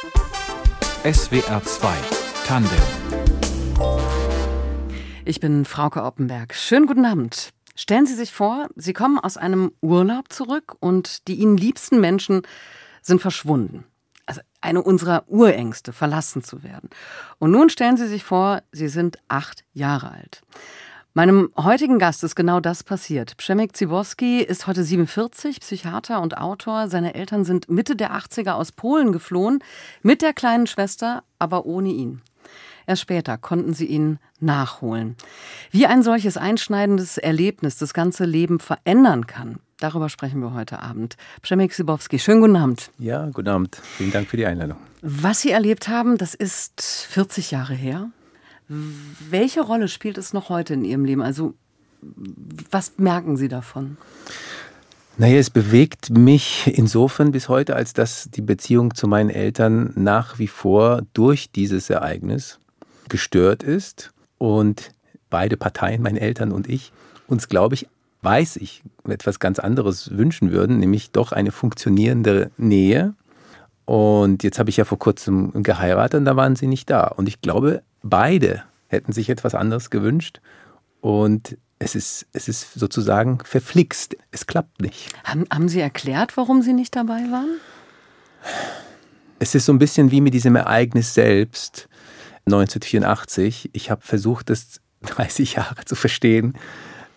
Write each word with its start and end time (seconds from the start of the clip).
SWR 0.00 1.62
2 1.62 1.94
Tandem 2.46 2.78
Ich 5.26 5.40
bin 5.40 5.66
Frauke 5.66 6.04
Oppenberg. 6.04 6.54
Schönen 6.54 6.86
guten 6.86 7.04
Abend. 7.04 7.50
Stellen 7.74 8.06
Sie 8.06 8.14
sich 8.14 8.32
vor, 8.32 8.68
Sie 8.76 8.94
kommen 8.94 9.18
aus 9.18 9.36
einem 9.36 9.72
Urlaub 9.82 10.32
zurück 10.32 10.74
und 10.80 11.28
die 11.28 11.34
Ihnen 11.34 11.58
liebsten 11.58 12.00
Menschen 12.00 12.42
sind 13.02 13.20
verschwunden. 13.20 13.84
Also 14.24 14.40
eine 14.62 14.82
unserer 14.82 15.24
Urängste, 15.26 15.92
verlassen 15.92 16.42
zu 16.42 16.62
werden. 16.62 16.88
Und 17.38 17.50
nun 17.50 17.68
stellen 17.68 17.98
Sie 17.98 18.08
sich 18.08 18.24
vor, 18.24 18.62
Sie 18.72 18.88
sind 18.88 19.18
acht 19.28 19.64
Jahre 19.74 20.12
alt. 20.12 20.40
Meinem 21.12 21.50
heutigen 21.56 21.98
Gast 21.98 22.22
ist 22.22 22.36
genau 22.36 22.60
das 22.60 22.84
passiert. 22.84 23.36
Przemek 23.36 23.76
Ziborski 23.76 24.42
ist 24.42 24.68
heute 24.68 24.84
47, 24.84 25.58
Psychiater 25.58 26.22
und 26.22 26.38
Autor. 26.38 26.86
Seine 26.86 27.16
Eltern 27.16 27.44
sind 27.44 27.68
Mitte 27.68 27.96
der 27.96 28.12
80er 28.12 28.52
aus 28.52 28.70
Polen 28.70 29.10
geflohen, 29.10 29.58
mit 30.02 30.22
der 30.22 30.32
kleinen 30.32 30.68
Schwester, 30.68 31.24
aber 31.40 31.66
ohne 31.66 31.88
ihn. 31.88 32.22
Erst 32.86 33.02
später 33.02 33.38
konnten 33.38 33.74
sie 33.74 33.86
ihn 33.86 34.20
nachholen. 34.38 35.16
Wie 35.72 35.84
ein 35.84 36.04
solches 36.04 36.36
einschneidendes 36.36 37.18
Erlebnis 37.18 37.76
das 37.76 37.92
ganze 37.92 38.24
Leben 38.24 38.60
verändern 38.60 39.26
kann, 39.26 39.58
darüber 39.80 40.10
sprechen 40.10 40.40
wir 40.40 40.54
heute 40.54 40.80
Abend. 40.80 41.16
Przemek 41.42 41.74
Sibowski, 41.74 42.20
schönen 42.20 42.40
guten 42.40 42.56
Abend. 42.56 42.88
Ja, 42.98 43.28
guten 43.32 43.48
Abend. 43.48 43.82
Vielen 43.96 44.12
Dank 44.12 44.28
für 44.28 44.36
die 44.36 44.46
Einladung. 44.46 44.76
Was 45.02 45.40
Sie 45.40 45.50
erlebt 45.50 45.88
haben, 45.88 46.18
das 46.18 46.36
ist 46.36 46.80
40 47.10 47.50
Jahre 47.50 47.74
her. 47.74 48.10
Welche 48.70 49.62
Rolle 49.62 49.88
spielt 49.88 50.16
es 50.16 50.32
noch 50.32 50.48
heute 50.48 50.74
in 50.74 50.84
Ihrem 50.84 51.04
Leben? 51.04 51.22
Also, 51.22 51.54
was 52.70 52.98
merken 52.98 53.36
Sie 53.36 53.48
davon? 53.48 53.96
Naja, 55.18 55.38
es 55.38 55.50
bewegt 55.50 56.10
mich 56.10 56.72
insofern 56.78 57.32
bis 57.32 57.48
heute, 57.48 57.74
als 57.74 57.94
dass 57.94 58.30
die 58.30 58.42
Beziehung 58.42 58.94
zu 58.94 59.08
meinen 59.08 59.28
Eltern 59.28 59.92
nach 59.96 60.38
wie 60.38 60.46
vor 60.46 61.02
durch 61.14 61.50
dieses 61.50 61.90
Ereignis 61.90 62.60
gestört 63.08 63.64
ist 63.64 64.12
und 64.38 64.92
beide 65.30 65.56
Parteien, 65.56 66.00
meine 66.00 66.20
Eltern 66.20 66.52
und 66.52 66.68
ich, 66.68 66.92
uns, 67.26 67.48
glaube 67.48 67.74
ich, 67.74 67.88
weiß 68.22 68.56
ich, 68.56 68.82
etwas 69.08 69.40
ganz 69.40 69.58
anderes 69.58 70.16
wünschen 70.16 70.52
würden, 70.52 70.78
nämlich 70.78 71.10
doch 71.10 71.32
eine 71.32 71.50
funktionierende 71.50 72.52
Nähe. 72.56 73.14
Und 73.84 74.44
jetzt 74.44 74.60
habe 74.60 74.70
ich 74.70 74.76
ja 74.76 74.84
vor 74.84 75.00
kurzem 75.00 75.64
geheiratet 75.64 76.20
und 76.20 76.24
da 76.24 76.36
waren 76.36 76.54
sie 76.54 76.68
nicht 76.68 76.88
da. 76.88 77.08
Und 77.08 77.28
ich 77.28 77.40
glaube, 77.40 77.82
beide 78.02 78.62
hätten 78.88 79.12
sich 79.12 79.30
etwas 79.30 79.54
anderes 79.54 79.90
gewünscht. 79.90 80.40
Und 81.00 81.56
es 81.78 81.94
ist, 81.94 82.26
es 82.32 82.48
ist 82.48 82.74
sozusagen 82.74 83.38
verflixt. 83.44 84.16
Es 84.30 84.46
klappt 84.46 84.82
nicht. 84.82 85.08
Haben, 85.24 85.46
haben 85.50 85.68
Sie 85.68 85.80
erklärt, 85.80 86.36
warum 86.36 86.62
Sie 86.62 86.72
nicht 86.72 86.94
dabei 86.94 87.22
waren? 87.30 87.58
Es 89.38 89.54
ist 89.54 89.64
so 89.64 89.72
ein 89.72 89.78
bisschen 89.78 90.10
wie 90.10 90.20
mit 90.20 90.34
diesem 90.34 90.56
Ereignis 90.56 91.14
selbst 91.14 91.88
1984. 92.46 93.70
Ich 93.72 93.90
habe 93.90 94.02
versucht, 94.02 94.50
das 94.50 94.80
30 95.02 95.54
Jahre 95.54 95.84
zu 95.86 95.94
verstehen 95.94 96.54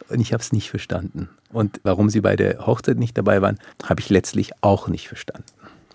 und 0.09 0.19
ich 0.19 0.31
habe 0.31 0.41
es 0.41 0.53
nicht 0.53 0.69
verstanden. 0.69 1.29
Und 1.51 1.81
warum 1.83 2.09
Sie 2.09 2.21
bei 2.21 2.35
der 2.35 2.65
Hochzeit 2.65 2.97
nicht 2.97 3.17
dabei 3.17 3.41
waren, 3.41 3.59
habe 3.83 3.99
ich 3.99 4.09
letztlich 4.09 4.51
auch 4.61 4.87
nicht 4.87 5.07
verstanden. 5.07 5.45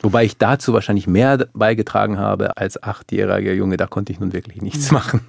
Wobei 0.00 0.24
ich 0.24 0.38
dazu 0.38 0.72
wahrscheinlich 0.72 1.06
mehr 1.06 1.48
beigetragen 1.54 2.18
habe 2.18 2.56
als 2.56 2.82
achtjähriger 2.82 3.52
Junge. 3.52 3.76
Da 3.76 3.86
konnte 3.86 4.12
ich 4.12 4.20
nun 4.20 4.32
wirklich 4.32 4.62
nichts 4.62 4.90
machen. 4.92 5.20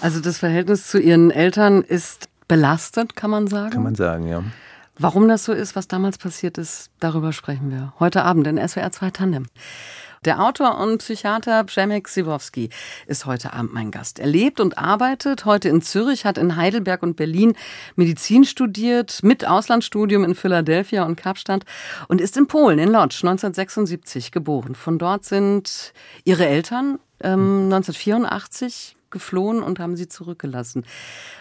Also 0.00 0.20
das 0.20 0.38
Verhältnis 0.38 0.88
zu 0.88 0.98
Ihren 0.98 1.30
Eltern 1.30 1.82
ist 1.82 2.28
belastet, 2.48 3.14
kann 3.14 3.30
man 3.30 3.46
sagen? 3.46 3.70
Kann 3.70 3.82
man 3.82 3.94
sagen, 3.94 4.26
ja. 4.26 4.42
Warum 4.98 5.28
das 5.28 5.44
so 5.44 5.52
ist, 5.52 5.76
was 5.76 5.88
damals 5.88 6.18
passiert 6.18 6.58
ist, 6.58 6.90
darüber 7.00 7.32
sprechen 7.32 7.70
wir 7.70 7.94
heute 8.00 8.22
Abend 8.22 8.46
in 8.46 8.56
SWR 8.56 8.90
2 8.90 9.10
Tandem. 9.10 9.46
Der 10.26 10.44
Autor 10.44 10.76
und 10.76 10.98
Psychiater 10.98 11.64
Przemek 11.64 12.06
Siwowski 12.06 12.68
ist 13.06 13.24
heute 13.24 13.54
Abend 13.54 13.72
mein 13.72 13.90
Gast. 13.90 14.18
Er 14.18 14.26
lebt 14.26 14.60
und 14.60 14.76
arbeitet 14.76 15.46
heute 15.46 15.70
in 15.70 15.80
Zürich, 15.80 16.26
hat 16.26 16.36
in 16.36 16.56
Heidelberg 16.56 17.02
und 17.02 17.16
Berlin 17.16 17.54
Medizin 17.96 18.44
studiert, 18.44 19.22
mit 19.22 19.46
Auslandsstudium 19.46 20.22
in 20.24 20.34
Philadelphia 20.34 21.06
und 21.06 21.16
Kapstadt 21.16 21.64
und 22.08 22.20
ist 22.20 22.36
in 22.36 22.48
Polen, 22.48 22.78
in 22.78 22.90
Lodz, 22.90 23.24
1976 23.24 24.30
geboren. 24.30 24.74
Von 24.74 24.98
dort 24.98 25.24
sind 25.24 25.94
ihre 26.24 26.46
Eltern 26.46 26.98
ähm, 27.22 27.70
1984 27.72 28.98
geflohen 29.08 29.62
und 29.62 29.78
haben 29.78 29.96
sie 29.96 30.08
zurückgelassen. 30.08 30.84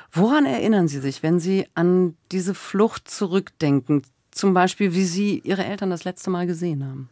Woran 0.09 0.45
erinnern 0.45 0.87
Sie 0.87 0.99
sich, 0.99 1.21
wenn 1.21 1.41
Sie 1.41 1.67
an 1.75 2.15
diese 2.31 2.53
Flucht 2.53 3.11
zurückdenken? 3.11 4.03
Zum 4.31 4.53
Beispiel, 4.53 4.93
wie 4.93 5.03
Sie 5.03 5.39
Ihre 5.39 5.65
Eltern 5.65 5.89
das 5.89 6.05
letzte 6.05 6.29
Mal 6.29 6.47
gesehen 6.47 6.85
haben? 6.85 7.09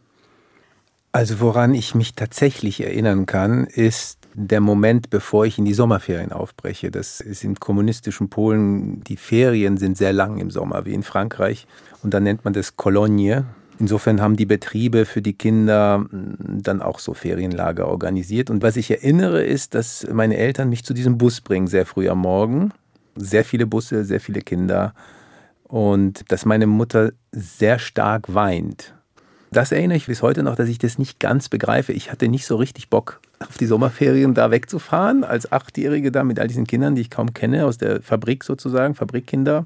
Also 1.17 1.39
woran 1.39 1.73
ich 1.73 1.95
mich 1.95 2.13
tatsächlich 2.13 2.79
erinnern 2.79 3.25
kann, 3.25 3.65
ist 3.65 4.19
der 4.35 4.61
Moment, 4.61 5.09
bevor 5.09 5.47
ich 5.47 5.57
in 5.57 5.65
die 5.65 5.73
Sommerferien 5.73 6.31
aufbreche. 6.31 6.91
Das 6.91 7.21
ist 7.21 7.43
im 7.43 7.59
kommunistischen 7.59 8.29
Polen, 8.29 9.03
die 9.03 9.17
Ferien 9.17 9.77
sind 9.77 9.97
sehr 9.97 10.13
lang 10.13 10.37
im 10.37 10.51
Sommer, 10.51 10.85
wie 10.85 10.93
in 10.93 11.01
Frankreich. 11.01 11.65
Und 12.03 12.13
dann 12.13 12.21
nennt 12.21 12.45
man 12.45 12.53
das 12.53 12.77
Kolonie. 12.77 13.37
Insofern 13.79 14.21
haben 14.21 14.35
die 14.35 14.45
Betriebe 14.45 15.05
für 15.05 15.23
die 15.23 15.33
Kinder 15.33 16.05
hm, 16.07 16.61
dann 16.61 16.83
auch 16.83 16.99
so 16.99 17.15
Ferienlager 17.15 17.87
organisiert. 17.87 18.51
Und 18.51 18.61
was 18.61 18.77
ich 18.77 18.91
erinnere, 18.91 19.43
ist, 19.43 19.73
dass 19.73 20.05
meine 20.13 20.37
Eltern 20.37 20.69
mich 20.69 20.85
zu 20.85 20.93
diesem 20.93 21.17
Bus 21.17 21.41
bringen, 21.41 21.65
sehr 21.65 21.87
früh 21.87 22.09
am 22.09 22.19
Morgen. 22.19 22.73
Sehr 23.15 23.43
viele 23.43 23.65
Busse, 23.65 24.05
sehr 24.05 24.19
viele 24.19 24.41
Kinder. 24.41 24.93
Und 25.63 26.31
dass 26.31 26.45
meine 26.45 26.67
Mutter 26.67 27.11
sehr 27.31 27.79
stark 27.79 28.31
weint 28.35 28.93
das 29.51 29.71
erinnere 29.71 29.97
ich 29.97 30.07
bis 30.07 30.21
heute 30.21 30.43
noch, 30.43 30.55
dass 30.55 30.69
ich 30.69 30.77
das 30.77 30.97
nicht 30.97 31.19
ganz 31.19 31.49
begreife. 31.49 31.93
Ich 31.93 32.11
hatte 32.11 32.27
nicht 32.27 32.45
so 32.45 32.57
richtig 32.57 32.89
Bock, 32.89 33.19
auf 33.39 33.57
die 33.57 33.65
Sommerferien 33.65 34.33
da 34.33 34.51
wegzufahren, 34.51 35.23
als 35.23 35.51
Achtjährige 35.51 36.11
da 36.11 36.23
mit 36.23 36.39
all 36.39 36.47
diesen 36.47 36.67
Kindern, 36.67 36.95
die 36.95 37.01
ich 37.01 37.09
kaum 37.09 37.33
kenne, 37.33 37.65
aus 37.65 37.77
der 37.77 38.01
Fabrik 38.01 38.43
sozusagen, 38.43 38.95
Fabrikkinder. 38.95 39.63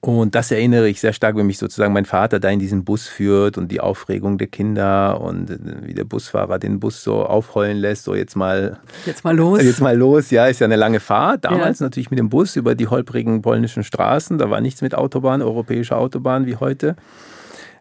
Und 0.00 0.36
das 0.36 0.52
erinnere 0.52 0.88
ich 0.88 1.00
sehr 1.00 1.12
stark, 1.12 1.34
wenn 1.36 1.46
mich 1.46 1.58
sozusagen 1.58 1.92
mein 1.92 2.04
Vater 2.04 2.38
da 2.38 2.48
in 2.50 2.60
diesen 2.60 2.84
Bus 2.84 3.08
führt 3.08 3.58
und 3.58 3.72
die 3.72 3.80
Aufregung 3.80 4.38
der 4.38 4.46
Kinder 4.46 5.20
und 5.20 5.50
äh, 5.50 5.58
wie 5.82 5.94
der 5.94 6.04
Busfahrer 6.04 6.60
den 6.60 6.78
Bus 6.78 7.02
so 7.02 7.24
aufheulen 7.24 7.78
lässt, 7.78 8.04
so 8.04 8.14
jetzt 8.14 8.36
mal. 8.36 8.78
Jetzt 9.06 9.24
mal 9.24 9.36
los. 9.36 9.60
Jetzt 9.60 9.80
mal 9.80 9.96
los, 9.96 10.30
ja, 10.30 10.46
ist 10.46 10.60
ja 10.60 10.66
eine 10.66 10.76
lange 10.76 11.00
Fahrt. 11.00 11.46
Damals 11.46 11.80
ja. 11.80 11.86
natürlich 11.86 12.10
mit 12.10 12.18
dem 12.20 12.28
Bus 12.28 12.54
über 12.54 12.76
die 12.76 12.86
holprigen 12.86 13.42
polnischen 13.42 13.82
Straßen. 13.82 14.38
Da 14.38 14.50
war 14.50 14.60
nichts 14.60 14.82
mit 14.82 14.94
Autobahn, 14.94 15.42
europäischer 15.42 15.98
Autobahn 15.98 16.46
wie 16.46 16.54
heute, 16.54 16.94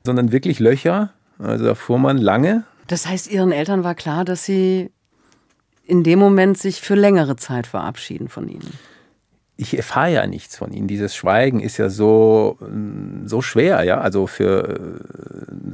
sondern 0.03 0.31
wirklich 0.31 0.59
Löcher 0.59 1.11
also 1.39 1.65
da 1.65 1.75
fuhr 1.75 1.99
man 1.99 2.17
lange. 2.17 2.63
Das 2.87 3.07
heißt, 3.07 3.29
Ihren 3.29 3.51
Eltern 3.51 3.83
war 3.83 3.95
klar, 3.95 4.25
dass 4.25 4.45
Sie 4.45 4.91
in 5.85 6.03
dem 6.03 6.19
Moment 6.19 6.57
sich 6.57 6.81
für 6.81 6.95
längere 6.95 7.35
Zeit 7.35 7.67
verabschieden 7.67 8.27
von 8.27 8.47
Ihnen. 8.47 8.73
Ich 9.59 9.75
erfahre 9.75 10.13
ja 10.13 10.27
nichts 10.27 10.55
von 10.55 10.71
ihnen. 10.71 10.87
Dieses 10.87 11.15
Schweigen 11.15 11.61
ist 11.61 11.77
ja 11.77 11.89
so, 11.89 12.59
so 13.25 13.41
schwer, 13.41 13.83
ja, 13.83 13.99
also 13.99 14.27
für, 14.27 14.99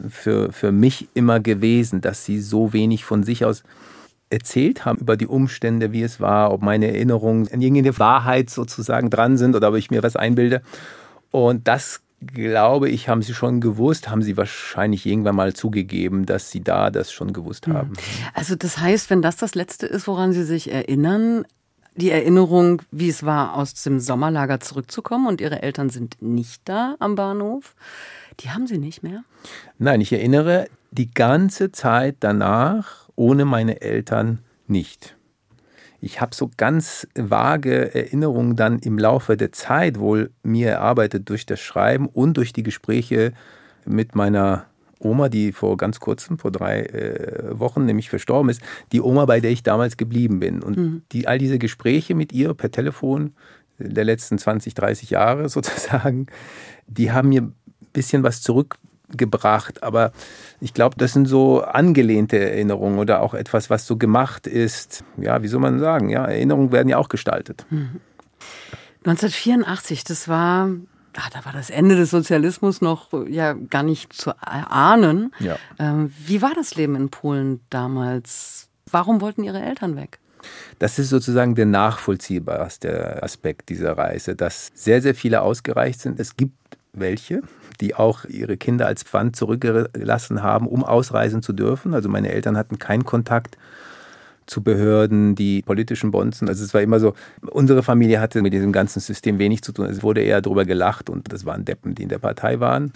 für, 0.10 0.54
für 0.54 0.72
mich 0.72 1.10
immer 1.14 1.42
gewesen, 1.42 2.00
dass 2.00 2.24
sie 2.24 2.40
so 2.40 2.72
wenig 2.72 3.04
von 3.04 3.24
sich 3.24 3.44
aus 3.44 3.64
erzählt 4.30 4.86
haben 4.86 5.00
über 5.00 5.18
die 5.18 5.28
Umstände, 5.28 5.92
wie 5.92 6.02
es 6.02 6.22
war, 6.22 6.52
ob 6.52 6.62
meine 6.62 6.88
Erinnerungen 6.88 7.50
an 7.52 7.62
irgendeine 7.62 8.00
Wahrheit 8.00 8.50
sozusagen 8.50 9.10
dran 9.10 9.38
sind 9.38 9.54
oder 9.54 9.70
ob 9.70 9.76
ich 9.76 9.92
mir 9.92 10.02
was 10.02 10.16
einbilde. 10.16 10.62
Und 11.30 11.68
das 11.68 12.02
glaube 12.28 12.90
ich, 12.90 13.10
haben 13.10 13.22
sie 13.22 13.34
schon 13.34 13.62
gewusst, 13.62 14.10
haben 14.10 14.22
sie 14.22 14.38
wahrscheinlich 14.38 15.06
irgendwann 15.06 15.36
mal 15.36 15.54
zugegeben, 15.54 16.26
dass 16.26 16.52
sie 16.52 16.62
da 16.62 16.90
das 16.90 17.12
schon 17.12 17.34
gewusst 17.34 17.68
hm. 17.68 17.74
haben. 17.74 17.94
Also 18.34 18.56
das 18.56 18.78
heißt, 18.78 19.10
wenn 19.10 19.22
das 19.22 19.38
das 19.38 19.56
Letzte 19.56 19.88
ist, 19.88 20.08
woran 20.08 20.34
Sie 20.34 20.44
sich 20.44 20.72
erinnern, 20.72 21.46
die 21.96 22.10
Erinnerung, 22.10 22.82
wie 22.92 23.10
es 23.10 23.24
war, 23.24 23.56
aus 23.56 23.74
dem 23.84 24.00
Sommerlager 24.00 24.60
zurückzukommen 24.60 25.28
und 25.28 25.42
Ihre 25.42 25.62
Eltern 25.62 25.90
sind 25.90 26.22
nicht 26.22 26.62
da 26.66 26.96
am 27.00 27.16
Bahnhof, 27.16 27.76
die 28.40 28.50
haben 28.50 28.68
Sie 28.68 28.80
nicht 28.80 29.04
mehr? 29.04 29.24
Nein, 29.78 30.02
ich 30.02 30.12
erinnere 30.12 30.68
die 30.92 31.12
ganze 31.12 31.72
Zeit 31.72 32.18
danach 32.20 33.10
ohne 33.16 33.46
meine 33.46 33.82
Eltern 33.82 34.40
nicht 34.68 35.16
ich 36.04 36.20
habe 36.20 36.36
so 36.36 36.52
ganz 36.58 37.08
vage 37.16 37.96
Erinnerungen 37.96 38.58
dann 38.58 38.80
im 38.80 38.98
Laufe 38.98 39.38
der 39.38 39.54
Zeit 39.54 40.00
wohl 40.00 40.32
mir 40.44 40.72
erarbeitet 40.72 41.30
durch 41.30 41.46
das 41.46 41.62
Schreiben 41.62 42.08
und 42.08 42.36
durch 42.36 42.52
die 42.52 42.64
Gespräche 42.64 43.32
mit 43.86 44.14
meiner 44.14 44.66
Oma, 45.00 45.30
die 45.30 45.54
vor 45.54 45.78
ganz 45.78 46.02
kurzem, 46.02 46.38
vor 46.38 46.52
drei 46.52 46.82
äh, 46.82 47.58
Wochen 47.58 47.86
nämlich 47.86 48.10
verstorben 48.10 48.50
ist, 48.50 48.62
die 48.92 49.02
Oma, 49.02 49.26
bei 49.26 49.40
der 49.40 49.52
ich 49.52 49.64
damals 49.64 49.96
geblieben 49.96 50.42
bin. 50.42 50.62
Und 50.62 50.78
mhm. 50.78 51.02
die, 51.14 51.28
all 51.28 51.38
diese 51.38 51.58
Gespräche 51.58 52.16
mit 52.16 52.34
ihr 52.34 52.54
per 52.54 52.70
Telefon 52.70 53.34
der 53.80 54.04
letzten 54.04 54.38
20, 54.38 54.74
30 54.74 55.10
Jahre 55.10 55.48
sozusagen, 55.50 56.28
die 56.86 57.14
haben 57.14 57.30
mir 57.30 57.44
ein 57.44 57.56
bisschen 57.94 58.24
was 58.24 58.42
zurück 58.42 58.76
gebracht. 59.18 59.84
Aber 59.84 60.12
ich 60.60 60.74
glaube, 60.74 60.96
das 60.98 61.14
sind 61.14 61.26
so 61.28 61.62
angelehnte 61.62 62.40
Erinnerungen 62.40 63.00
oder 63.00 63.22
auch 63.22 63.34
etwas, 63.34 63.70
was 63.70 63.86
so 63.88 63.98
gemacht 63.98 64.48
ist. 64.48 65.04
Ja, 65.18 65.42
wie 65.44 65.48
soll 65.48 65.60
man 65.60 65.80
sagen? 65.80 66.10
Ja, 66.10 66.26
Erinnerungen 66.26 66.72
werden 66.72 66.90
ja 66.90 66.98
auch 66.98 67.10
gestaltet. 67.10 67.66
1984, 69.06 70.00
mhm. 70.00 70.04
das 70.08 70.28
war 70.28 70.70
ach, 71.18 71.30
da 71.30 71.46
war 71.46 71.54
das 71.54 71.70
Ende 71.70 71.96
des 71.96 72.10
Sozialismus 72.10 72.82
noch 72.82 73.10
ja 73.28 73.54
gar 73.54 73.84
nicht 73.84 74.14
zu 74.14 74.32
ahnen. 74.42 75.34
Ja. 75.40 75.58
Ähm, 75.80 76.12
wie 76.26 76.42
war 76.42 76.54
das 76.56 76.76
Leben 76.76 76.96
in 76.96 77.10
Polen 77.10 77.62
damals? 77.70 78.70
Warum 78.92 79.22
wollten 79.22 79.44
Ihre 79.44 79.62
Eltern 79.62 79.96
weg? 79.96 80.20
Das 80.80 81.00
ist 81.00 81.10
sozusagen 81.10 81.56
der 81.56 81.66
nachvollziehbarste 81.66 83.24
Aspekt 83.24 83.70
dieser 83.70 83.98
Reise, 83.98 84.36
dass 84.36 84.72
sehr, 84.74 85.02
sehr 85.02 85.16
viele 85.16 85.42
ausgereicht 85.42 86.02
sind. 86.02 86.20
Es 86.20 86.36
gibt 86.36 86.58
welche, 86.94 87.42
die 87.82 87.96
auch 87.96 88.26
ihre 88.26 88.58
Kinder 88.58 88.86
als 88.86 89.04
Pfand 89.04 89.36
zurückgelassen 89.36 90.44
haben, 90.44 90.68
um 90.68 90.84
ausreisen 90.84 91.42
zu 91.42 91.54
dürfen. 91.54 91.94
Also 91.94 92.10
meine 92.10 92.32
Eltern 92.32 92.58
hatten 92.58 92.80
keinen 92.80 93.04
Kontakt 93.04 93.58
zu 94.46 94.62
Behörden, 94.62 95.36
die 95.36 95.62
politischen 95.62 96.12
Bonzen. 96.12 96.48
Also 96.50 96.64
es 96.64 96.74
war 96.74 96.82
immer 96.82 97.00
so, 97.00 97.14
unsere 97.42 97.82
Familie 97.82 98.20
hatte 98.20 98.42
mit 98.42 98.54
diesem 98.54 98.72
ganzen 98.72 99.00
System 99.00 99.40
wenig 99.40 99.62
zu 99.64 99.72
tun. 99.72 99.86
Es 99.86 100.04
wurde 100.04 100.22
eher 100.22 100.42
darüber 100.42 100.66
gelacht 100.66 101.10
und 101.10 101.32
das 101.32 101.46
waren 101.46 101.66
Deppen, 101.66 101.96
die 101.96 102.04
in 102.04 102.10
der 102.10 102.20
Partei 102.20 102.60
waren. 102.60 102.92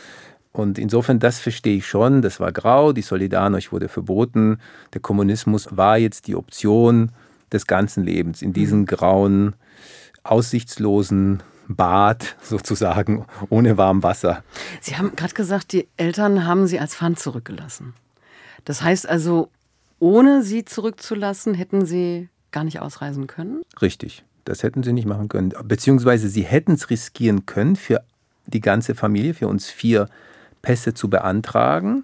Und 0.52 0.80
insofern, 0.80 1.20
das 1.20 1.40
verstehe 1.40 1.78
ich 1.78 1.88
schon. 1.88 2.22
Das 2.22 2.40
war 2.40 2.52
grau, 2.52 2.92
die 2.92 3.04
Solidarność 3.04 3.72
wurde 3.72 3.90
verboten. 3.90 4.58
Der 4.94 5.02
Kommunismus 5.02 5.70
war 5.72 5.98
jetzt 5.98 6.28
die 6.28 6.36
Option 6.36 7.12
des 7.52 7.68
ganzen 7.68 8.04
Lebens 8.04 8.42
in 8.42 8.54
diesem 8.54 8.80
mhm. 8.80 8.86
grauen, 8.88 9.54
aussichtslosen 10.24 11.44
Bad 11.68 12.36
sozusagen, 12.42 13.26
ohne 13.50 13.78
warm 13.78 14.04
Wasser. 14.04 14.44
Sie 14.82 14.98
haben 14.98 15.16
gerade 15.16 15.34
gesagt, 15.34 15.74
die 15.74 15.88
Eltern 15.98 16.46
haben 16.46 16.68
Sie 16.68 16.80
als 16.80 16.96
Pfand 16.96 17.20
zurückgelassen. 17.20 17.94
Das 18.66 18.82
heißt 18.82 19.08
also, 19.08 19.50
ohne 20.00 20.44
Sie 20.44 20.66
zurückzulassen, 20.66 21.54
hätten 21.54 21.86
Sie 21.86 22.30
gar 22.52 22.64
nicht 22.64 22.80
ausreisen 22.82 23.28
können? 23.28 23.62
Richtig, 23.82 24.24
das 24.46 24.64
hätten 24.64 24.84
Sie 24.84 24.94
nicht 24.94 25.08
machen 25.08 25.28
können. 25.28 25.54
Beziehungsweise 25.64 26.30
Sie 26.30 26.44
hätten 26.44 26.74
es 26.74 26.90
riskieren 26.90 27.46
können, 27.46 27.76
für 27.76 28.02
die 28.46 28.62
ganze 28.62 28.96
Familie, 28.96 29.34
für 29.34 29.48
uns 29.48 29.70
vier 29.70 30.08
Pässe 30.62 30.94
zu 30.94 31.10
beantragen. 31.10 32.04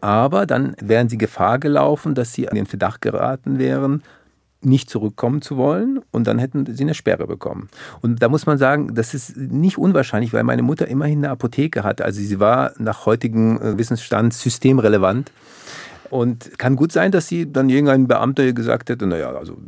Aber 0.00 0.46
dann 0.46 0.74
wären 0.80 1.08
Sie 1.08 1.18
Gefahr 1.18 1.58
gelaufen, 1.58 2.14
dass 2.14 2.32
Sie 2.32 2.48
an 2.48 2.54
den 2.54 2.66
Verdacht 2.66 3.00
geraten 3.00 3.58
wären, 3.58 4.02
nicht 4.60 4.90
zurückkommen 4.90 5.40
zu 5.40 5.56
wollen 5.56 6.00
und 6.10 6.26
dann 6.26 6.38
hätten 6.38 6.66
sie 6.74 6.82
eine 6.82 6.94
Sperre 6.94 7.26
bekommen. 7.26 7.68
Und 8.00 8.22
da 8.22 8.28
muss 8.28 8.46
man 8.46 8.58
sagen, 8.58 8.94
das 8.94 9.14
ist 9.14 9.36
nicht 9.36 9.78
unwahrscheinlich, 9.78 10.32
weil 10.32 10.42
meine 10.42 10.62
Mutter 10.62 10.88
immerhin 10.88 11.18
eine 11.18 11.30
Apotheke 11.30 11.84
hatte. 11.84 12.04
Also 12.04 12.20
sie 12.20 12.40
war 12.40 12.72
nach 12.78 13.06
heutigem 13.06 13.60
äh, 13.60 13.78
Wissensstand 13.78 14.34
systemrelevant. 14.34 15.30
Und 16.10 16.58
kann 16.58 16.74
gut 16.74 16.90
sein, 16.90 17.12
dass 17.12 17.28
sie 17.28 17.52
dann 17.52 17.68
irgendein 17.68 18.08
Beamter 18.08 18.52
gesagt 18.54 18.88
hätte, 18.88 19.06
naja, 19.06 19.30
also 19.30 19.58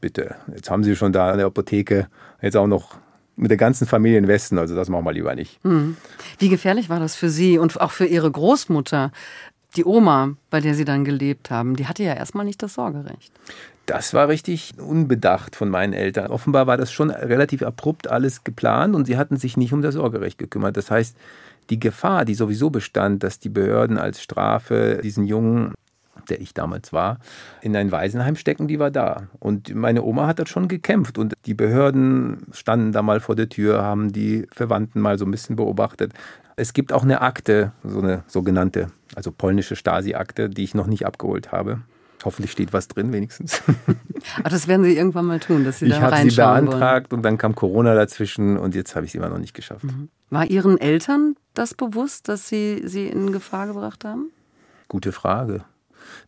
bitte, 0.00 0.36
jetzt 0.54 0.70
haben 0.70 0.84
Sie 0.84 0.94
schon 0.94 1.12
da 1.12 1.32
eine 1.32 1.44
Apotheke, 1.44 2.06
jetzt 2.40 2.56
auch 2.56 2.68
noch 2.68 2.94
mit 3.36 3.50
der 3.50 3.58
ganzen 3.58 3.86
Familie 3.86 4.18
im 4.18 4.28
Westen, 4.28 4.58
also 4.58 4.74
das 4.74 4.88
machen 4.88 5.04
wir 5.04 5.12
lieber 5.12 5.34
nicht. 5.34 5.58
Hm. 5.62 5.96
Wie 6.38 6.48
gefährlich 6.48 6.88
war 6.88 7.00
das 7.00 7.14
für 7.16 7.30
Sie 7.30 7.58
und 7.58 7.80
auch 7.80 7.90
für 7.90 8.06
Ihre 8.06 8.30
Großmutter? 8.30 9.12
Die 9.76 9.84
Oma, 9.84 10.34
bei 10.50 10.60
der 10.60 10.74
Sie 10.74 10.84
dann 10.84 11.04
gelebt 11.04 11.50
haben, 11.50 11.76
die 11.76 11.86
hatte 11.86 12.02
ja 12.02 12.14
erstmal 12.14 12.44
nicht 12.44 12.62
das 12.62 12.74
Sorgerecht. 12.74 13.32
Das 13.88 14.12
war 14.12 14.28
richtig 14.28 14.74
unbedacht 14.78 15.56
von 15.56 15.70
meinen 15.70 15.94
Eltern. 15.94 16.26
Offenbar 16.26 16.66
war 16.66 16.76
das 16.76 16.92
schon 16.92 17.08
relativ 17.10 17.62
abrupt 17.62 18.06
alles 18.06 18.44
geplant 18.44 18.94
und 18.94 19.06
sie 19.06 19.16
hatten 19.16 19.38
sich 19.38 19.56
nicht 19.56 19.72
um 19.72 19.80
das 19.80 19.94
Sorgerecht 19.94 20.36
gekümmert. 20.36 20.76
Das 20.76 20.90
heißt, 20.90 21.16
die 21.70 21.80
Gefahr, 21.80 22.26
die 22.26 22.34
sowieso 22.34 22.68
bestand, 22.68 23.22
dass 23.22 23.38
die 23.38 23.48
Behörden 23.48 23.96
als 23.96 24.20
Strafe 24.20 25.00
diesen 25.02 25.24
Jungen, 25.24 25.72
der 26.28 26.42
ich 26.42 26.52
damals 26.52 26.92
war, 26.92 27.18
in 27.62 27.74
ein 27.76 27.90
Waisenheim 27.90 28.36
stecken, 28.36 28.68
die 28.68 28.78
war 28.78 28.90
da. 28.90 29.28
Und 29.38 29.74
meine 29.74 30.02
Oma 30.02 30.26
hat 30.26 30.38
das 30.38 30.50
schon 30.50 30.68
gekämpft 30.68 31.16
und 31.16 31.32
die 31.46 31.54
Behörden 31.54 32.46
standen 32.52 32.92
da 32.92 33.00
mal 33.00 33.20
vor 33.20 33.36
der 33.36 33.48
Tür, 33.48 33.82
haben 33.82 34.12
die 34.12 34.46
Verwandten 34.52 35.00
mal 35.00 35.16
so 35.16 35.24
ein 35.24 35.30
bisschen 35.30 35.56
beobachtet. 35.56 36.12
Es 36.56 36.74
gibt 36.74 36.92
auch 36.92 37.04
eine 37.04 37.22
Akte, 37.22 37.72
so 37.82 38.00
eine 38.00 38.22
sogenannte, 38.26 38.88
also 39.14 39.32
polnische 39.32 39.76
Stasi-Akte, 39.76 40.50
die 40.50 40.64
ich 40.64 40.74
noch 40.74 40.88
nicht 40.88 41.06
abgeholt 41.06 41.52
habe. 41.52 41.80
Hoffentlich 42.28 42.52
steht 42.52 42.74
was 42.74 42.88
drin, 42.88 43.10
wenigstens. 43.10 43.62
Ach, 44.44 44.50
das 44.50 44.68
werden 44.68 44.84
Sie 44.84 44.94
irgendwann 44.94 45.24
mal 45.24 45.40
tun, 45.40 45.64
dass 45.64 45.78
Sie 45.78 45.86
ich 45.86 45.92
da 45.92 46.08
reinschauen 46.08 46.28
Ich 46.28 46.38
habe 46.38 46.60
sie 46.60 46.66
beantragt 46.66 47.10
wollen. 47.10 47.18
und 47.20 47.22
dann 47.22 47.38
kam 47.38 47.54
Corona 47.54 47.94
dazwischen 47.94 48.58
und 48.58 48.74
jetzt 48.74 48.94
habe 48.94 49.06
ich 49.06 49.12
es 49.12 49.14
immer 49.14 49.30
noch 49.30 49.38
nicht 49.38 49.54
geschafft. 49.54 49.84
Mhm. 49.84 50.10
War 50.28 50.44
Ihren 50.44 50.76
Eltern 50.78 51.36
das 51.54 51.72
bewusst, 51.72 52.28
dass 52.28 52.46
Sie 52.46 52.82
sie 52.84 53.06
in 53.06 53.32
Gefahr 53.32 53.66
gebracht 53.66 54.04
haben? 54.04 54.30
Gute 54.88 55.12
Frage. 55.12 55.64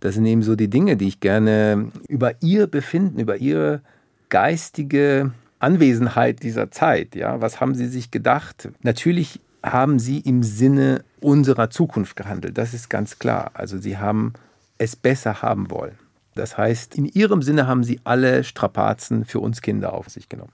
Das 0.00 0.14
sind 0.14 0.24
eben 0.24 0.42
so 0.42 0.56
die 0.56 0.70
Dinge, 0.70 0.96
die 0.96 1.08
ich 1.08 1.20
gerne 1.20 1.90
über 2.08 2.32
ihr 2.40 2.66
Befinden, 2.66 3.20
über 3.20 3.36
ihre 3.36 3.82
geistige 4.30 5.32
Anwesenheit 5.58 6.42
dieser 6.42 6.70
Zeit, 6.70 7.14
ja, 7.14 7.42
was 7.42 7.60
haben 7.60 7.74
sie 7.74 7.88
sich 7.88 8.10
gedacht? 8.10 8.70
Natürlich 8.80 9.40
haben 9.62 9.98
sie 9.98 10.20
im 10.20 10.42
Sinne 10.42 11.04
unserer 11.20 11.68
Zukunft 11.68 12.16
gehandelt, 12.16 12.56
das 12.56 12.72
ist 12.72 12.88
ganz 12.88 13.18
klar. 13.18 13.50
Also 13.52 13.76
sie 13.76 13.98
haben 13.98 14.32
es 14.80 14.96
besser 14.96 15.42
haben 15.42 15.70
wollen. 15.70 15.98
Das 16.34 16.56
heißt, 16.56 16.94
in 16.94 17.04
ihrem 17.04 17.42
Sinne 17.42 17.66
haben 17.66 17.84
sie 17.84 18.00
alle 18.04 18.44
Strapazen 18.44 19.24
für 19.24 19.40
uns 19.40 19.60
Kinder 19.60 19.92
auf 19.92 20.08
sich 20.08 20.28
genommen. 20.28 20.52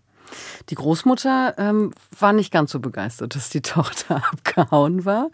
Die 0.69 0.75
Großmutter 0.75 1.55
ähm, 1.59 1.93
war 2.19 2.33
nicht 2.33 2.53
ganz 2.53 2.73
so 2.73 2.81
begeistert, 2.81 3.37
dass 3.37 3.51
die 3.51 3.61
Tochter 3.63 4.23
abgehauen 4.33 5.05
war. 5.05 5.31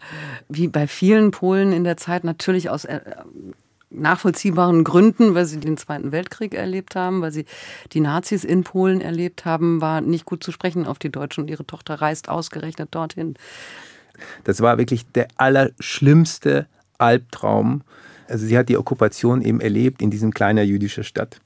Wie 0.47 0.67
bei 0.67 0.87
vielen 0.87 1.31
Polen 1.31 1.73
in 1.73 1.83
der 1.83 1.97
Zeit 1.97 2.23
natürlich 2.23 2.69
aus 2.69 2.85
äh, 2.85 3.01
nachvollziehbaren 3.89 4.83
Gründen, 4.83 5.33
weil 5.33 5.45
sie 5.45 5.59
den 5.59 5.77
Zweiten 5.77 6.11
Weltkrieg 6.11 6.53
erlebt 6.53 6.95
haben, 6.95 7.21
weil 7.21 7.31
sie 7.31 7.45
die 7.93 7.99
Nazis 7.99 8.43
in 8.43 8.63
Polen 8.63 9.01
erlebt 9.01 9.45
haben, 9.45 9.81
war 9.81 10.01
nicht 10.01 10.25
gut 10.25 10.43
zu 10.43 10.51
sprechen 10.51 10.85
auf 10.85 10.99
die 10.99 11.11
Deutschen 11.11 11.41
und 11.41 11.49
ihre 11.49 11.65
Tochter 11.65 11.95
reist 11.95 12.29
ausgerechnet 12.29 12.93
dorthin. 12.93 13.35
Das 14.43 14.61
war 14.61 14.77
wirklich 14.77 15.11
der 15.13 15.27
allerschlimmste 15.37 16.67
Albtraum 16.99 17.81
also 18.33 18.47
sie 18.47 18.57
hat 18.57 18.67
die 18.67 18.77
Okkupation 18.77 19.43
eben 19.43 19.61
erlebt 19.61 20.01
in 20.01 20.09
diesem 20.09 20.33
kleinen 20.33 20.67
jüdischen 20.67 21.03
Stadt 21.03 21.39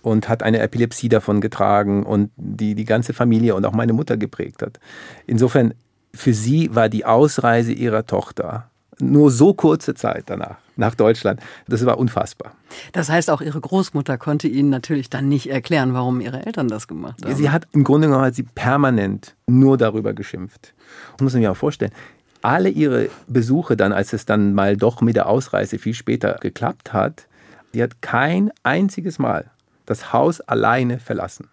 und 0.00 0.28
hat 0.28 0.42
eine 0.42 0.60
Epilepsie 0.60 1.10
davon 1.10 1.42
getragen 1.42 2.04
und 2.04 2.30
die 2.36 2.74
die 2.74 2.86
ganze 2.86 3.12
Familie 3.12 3.54
und 3.54 3.66
auch 3.66 3.72
meine 3.72 3.92
Mutter 3.92 4.16
geprägt 4.16 4.62
hat. 4.62 4.80
Insofern, 5.26 5.74
für 6.14 6.32
sie 6.32 6.74
war 6.74 6.88
die 6.88 7.04
Ausreise 7.04 7.72
ihrer 7.72 8.06
Tochter 8.06 8.70
nur 9.00 9.30
so 9.30 9.52
kurze 9.54 9.94
Zeit 9.94 10.24
danach 10.26 10.56
nach 10.76 10.94
Deutschland. 10.94 11.40
Das 11.68 11.84
war 11.84 11.98
unfassbar. 11.98 12.52
Das 12.92 13.10
heißt, 13.10 13.30
auch 13.30 13.40
Ihre 13.40 13.60
Großmutter 13.60 14.16
konnte 14.16 14.48
Ihnen 14.48 14.70
natürlich 14.70 15.10
dann 15.10 15.28
nicht 15.28 15.50
erklären, 15.50 15.92
warum 15.92 16.20
Ihre 16.20 16.46
Eltern 16.46 16.68
das 16.68 16.88
gemacht 16.88 17.24
haben. 17.24 17.36
Sie 17.36 17.50
hat 17.50 17.68
im 17.72 17.84
Grunde 17.84 18.08
genommen 18.08 18.24
hat 18.24 18.34
sie 18.34 18.42
permanent 18.42 19.36
nur 19.46 19.76
darüber 19.76 20.14
geschimpft. 20.14 20.74
Das 21.12 21.20
muss 21.20 21.32
man 21.34 21.42
sich 21.42 21.48
auch 21.48 21.56
vorstellen 21.56 21.92
alle 22.42 22.68
ihre 22.68 23.08
Besuche 23.26 23.76
dann, 23.76 23.92
als 23.92 24.12
es 24.12 24.26
dann 24.26 24.54
mal 24.54 24.76
doch 24.76 25.00
mit 25.00 25.16
der 25.16 25.28
Ausreise 25.28 25.78
viel 25.78 25.94
später 25.94 26.38
geklappt 26.40 26.92
hat, 26.92 27.26
sie 27.72 27.82
hat 27.82 28.02
kein 28.02 28.50
einziges 28.62 29.18
Mal 29.18 29.50
das 29.86 30.12
Haus 30.12 30.40
alleine 30.40 30.98
verlassen. 30.98 31.48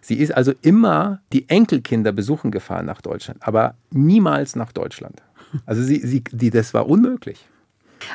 Sie 0.00 0.16
ist 0.16 0.32
also 0.32 0.52
immer 0.62 1.20
die 1.32 1.48
Enkelkinder 1.48 2.12
besuchen 2.12 2.50
gefahren 2.50 2.86
nach 2.86 3.00
Deutschland, 3.00 3.46
aber 3.46 3.74
niemals 3.90 4.56
nach 4.56 4.72
Deutschland. 4.72 5.22
Also 5.66 5.82
sie, 5.82 5.98
sie, 5.98 6.22
die, 6.30 6.50
das 6.50 6.74
war 6.74 6.88
unmöglich. 6.88 7.46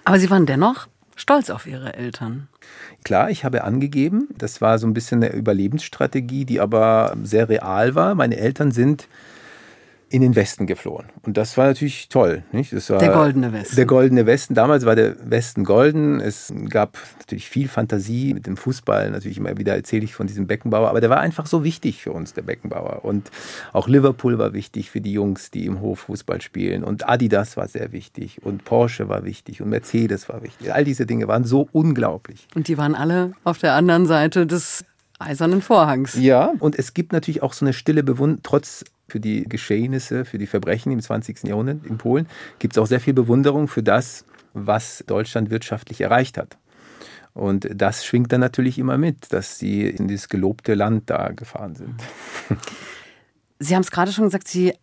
Aber 0.03 0.19
Sie 0.19 0.29
waren 0.29 0.45
dennoch 0.45 0.87
stolz 1.15 1.49
auf 1.49 1.67
Ihre 1.67 1.93
Eltern. 1.93 2.47
Klar, 3.03 3.29
ich 3.29 3.45
habe 3.45 3.63
angegeben, 3.63 4.29
das 4.37 4.61
war 4.61 4.79
so 4.79 4.87
ein 4.87 4.93
bisschen 4.93 5.23
eine 5.23 5.33
Überlebensstrategie, 5.33 6.45
die 6.45 6.59
aber 6.59 7.15
sehr 7.23 7.49
real 7.49 7.95
war. 7.95 8.15
Meine 8.15 8.37
Eltern 8.37 8.71
sind 8.71 9.07
in 10.15 10.21
den 10.21 10.37
Westen 10.37 10.65
geflohen. 10.65 11.07
Und 11.23 11.35
das 11.35 11.57
war 11.57 11.67
natürlich 11.67 12.07
toll. 12.07 12.43
Nicht? 12.53 12.71
Der 12.71 13.09
goldene 13.09 13.51
Westen. 13.51 13.75
Der 13.75 13.85
goldene 13.85 14.25
Westen. 14.25 14.53
Damals 14.53 14.85
war 14.85 14.95
der 14.95 15.17
Westen 15.29 15.65
golden. 15.65 16.21
Es 16.21 16.53
gab 16.69 16.97
natürlich 17.19 17.49
viel 17.49 17.67
Fantasie 17.67 18.33
mit 18.33 18.47
dem 18.47 18.55
Fußball. 18.55 19.11
Natürlich 19.11 19.39
immer 19.39 19.57
wieder 19.57 19.75
erzähle 19.75 20.05
ich 20.05 20.15
von 20.15 20.25
diesem 20.25 20.47
Beckenbauer. 20.47 20.89
Aber 20.89 21.01
der 21.01 21.09
war 21.09 21.19
einfach 21.19 21.47
so 21.47 21.65
wichtig 21.65 22.01
für 22.01 22.13
uns, 22.13 22.31
der 22.31 22.43
Beckenbauer. 22.43 23.03
Und 23.03 23.29
auch 23.73 23.89
Liverpool 23.89 24.37
war 24.37 24.53
wichtig 24.53 24.89
für 24.89 25.01
die 25.01 25.11
Jungs, 25.11 25.51
die 25.51 25.65
im 25.65 25.81
Hof 25.81 25.99
Fußball 25.99 26.41
spielen. 26.41 26.85
Und 26.85 27.09
Adidas 27.09 27.57
war 27.57 27.67
sehr 27.67 27.91
wichtig. 27.91 28.41
Und 28.41 28.63
Porsche 28.63 29.09
war 29.09 29.25
wichtig. 29.25 29.61
Und 29.61 29.67
Mercedes 29.67 30.29
war 30.29 30.41
wichtig. 30.43 30.73
All 30.73 30.85
diese 30.85 31.05
Dinge 31.05 31.27
waren 31.27 31.43
so 31.43 31.67
unglaublich. 31.73 32.47
Und 32.55 32.69
die 32.69 32.77
waren 32.77 32.95
alle 32.95 33.33
auf 33.43 33.57
der 33.57 33.73
anderen 33.73 34.05
Seite 34.05 34.47
des 34.47 34.85
eisernen 35.19 35.61
Vorhangs. 35.61 36.15
Ja, 36.15 36.53
und 36.59 36.77
es 36.77 36.93
gibt 36.93 37.11
natürlich 37.13 37.43
auch 37.43 37.53
so 37.53 37.65
eine 37.65 37.73
stille 37.73 38.03
Bewunderung, 38.03 38.43
trotz 38.43 38.85
für 39.07 39.19
die 39.19 39.43
Geschehnisse, 39.43 40.25
für 40.25 40.37
die 40.37 40.47
Verbrechen 40.47 40.91
im 40.91 41.01
20. 41.01 41.43
Jahrhundert 41.43 41.85
in 41.85 41.97
Polen, 41.97 42.27
gibt 42.59 42.75
es 42.75 42.81
auch 42.81 42.87
sehr 42.87 42.99
viel 42.99 43.13
Bewunderung 43.13 43.67
für 43.67 43.83
das, 43.83 44.25
was 44.53 45.03
Deutschland 45.07 45.49
wirtschaftlich 45.49 46.01
erreicht 46.01 46.37
hat. 46.37 46.57
Und 47.33 47.67
das 47.69 48.05
schwingt 48.05 48.31
dann 48.31 48.39
natürlich 48.39 48.79
immer 48.79 48.97
mit, 48.97 49.33
dass 49.33 49.59
sie 49.59 49.87
in 49.87 50.07
dieses 50.07 50.29
gelobte 50.29 50.73
Land 50.73 51.09
da 51.09 51.31
gefahren 51.31 51.75
sind. 51.75 51.93
Sie 53.59 53.75
haben 53.75 53.81
es 53.81 53.91
gerade 53.91 54.11
schon 54.11 54.25
gesagt, 54.25 54.47
Sie 54.47 54.73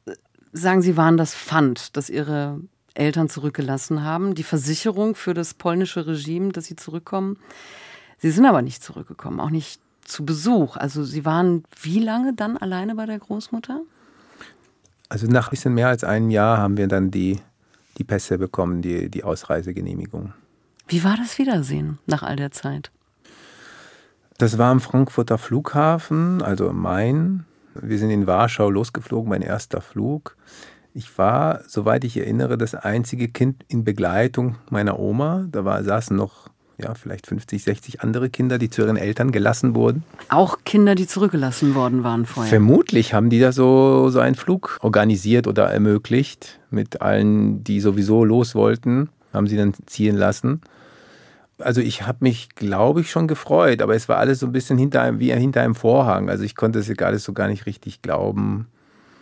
sagen, 0.52 0.82
Sie 0.82 0.96
waren 0.96 1.16
das 1.16 1.34
Pfand, 1.34 1.96
das 1.96 2.10
Ihre 2.10 2.60
Eltern 2.94 3.30
zurückgelassen 3.30 4.04
haben, 4.04 4.34
die 4.34 4.42
Versicherung 4.42 5.14
für 5.14 5.34
das 5.34 5.54
polnische 5.54 6.06
Regime, 6.06 6.52
dass 6.52 6.66
Sie 6.66 6.76
zurückkommen. 6.76 7.38
Sie 8.18 8.30
sind 8.30 8.44
aber 8.44 8.62
nicht 8.62 8.82
zurückgekommen, 8.82 9.40
auch 9.40 9.50
nicht 9.50 9.80
zu 10.04 10.24
Besuch. 10.24 10.76
Also 10.76 11.04
Sie 11.04 11.24
waren 11.24 11.64
wie 11.80 12.00
lange 12.00 12.34
dann 12.34 12.56
alleine 12.56 12.94
bei 12.94 13.06
der 13.06 13.18
Großmutter? 13.18 13.80
Also 15.12 15.26
nach 15.26 15.48
ein 15.48 15.50
bisschen 15.50 15.74
mehr 15.74 15.88
als 15.88 16.04
einem 16.04 16.30
Jahr 16.30 16.56
haben 16.56 16.78
wir 16.78 16.88
dann 16.88 17.10
die, 17.10 17.38
die 17.98 18.02
Pässe 18.02 18.38
bekommen, 18.38 18.80
die, 18.80 19.10
die 19.10 19.24
Ausreisegenehmigung. 19.24 20.32
Wie 20.88 21.04
war 21.04 21.18
das 21.18 21.36
Wiedersehen 21.36 21.98
nach 22.06 22.22
all 22.22 22.36
der 22.36 22.50
Zeit? 22.50 22.90
Das 24.38 24.56
war 24.56 24.70
am 24.70 24.80
Frankfurter 24.80 25.36
Flughafen, 25.36 26.40
also 26.40 26.66
im 26.66 26.78
Main. 26.78 27.44
Wir 27.74 27.98
sind 27.98 28.08
in 28.08 28.26
Warschau 28.26 28.70
losgeflogen, 28.70 29.28
mein 29.28 29.42
erster 29.42 29.82
Flug. 29.82 30.38
Ich 30.94 31.18
war, 31.18 31.60
soweit 31.68 32.04
ich 32.04 32.16
erinnere, 32.16 32.56
das 32.56 32.74
einzige 32.74 33.28
Kind 33.28 33.66
in 33.68 33.84
Begleitung 33.84 34.56
meiner 34.70 34.98
Oma. 34.98 35.44
Da 35.52 35.66
war, 35.66 35.84
saßen 35.84 36.16
noch 36.16 36.48
ja, 36.82 36.94
vielleicht 36.94 37.26
50, 37.26 37.62
60 37.62 38.00
andere 38.00 38.30
Kinder, 38.30 38.58
die 38.58 38.70
zu 38.70 38.82
ihren 38.82 38.96
Eltern 38.96 39.32
gelassen 39.32 39.74
wurden. 39.74 40.04
Auch 40.28 40.58
Kinder, 40.64 40.94
die 40.94 41.06
zurückgelassen 41.06 41.74
worden 41.74 42.04
waren 42.04 42.26
vorher. 42.26 42.50
Vermutlich 42.50 43.14
haben 43.14 43.30
die 43.30 43.40
da 43.40 43.52
so, 43.52 44.10
so 44.10 44.20
einen 44.20 44.34
Flug 44.34 44.78
organisiert 44.82 45.46
oder 45.46 45.66
ermöglicht. 45.66 46.58
Mit 46.70 47.02
allen, 47.02 47.62
die 47.64 47.80
sowieso 47.80 48.24
los 48.24 48.54
wollten, 48.54 49.10
haben 49.32 49.46
sie 49.46 49.56
dann 49.56 49.74
ziehen 49.86 50.16
lassen. 50.16 50.62
Also 51.58 51.80
ich 51.80 52.06
habe 52.06 52.18
mich, 52.20 52.54
glaube 52.54 53.02
ich, 53.02 53.10
schon 53.10 53.28
gefreut, 53.28 53.82
aber 53.82 53.94
es 53.94 54.08
war 54.08 54.18
alles 54.18 54.40
so 54.40 54.46
ein 54.46 54.52
bisschen 54.52 54.78
hinter 54.78 55.02
einem, 55.02 55.20
wie 55.20 55.32
hinter 55.32 55.62
einem 55.62 55.74
Vorhang. 55.74 56.28
Also 56.28 56.44
ich 56.44 56.56
konnte 56.56 56.78
es 56.78 56.90
alles 56.98 57.24
so 57.24 57.32
gar 57.32 57.48
nicht 57.48 57.66
richtig 57.66 58.02
glauben. 58.02 58.66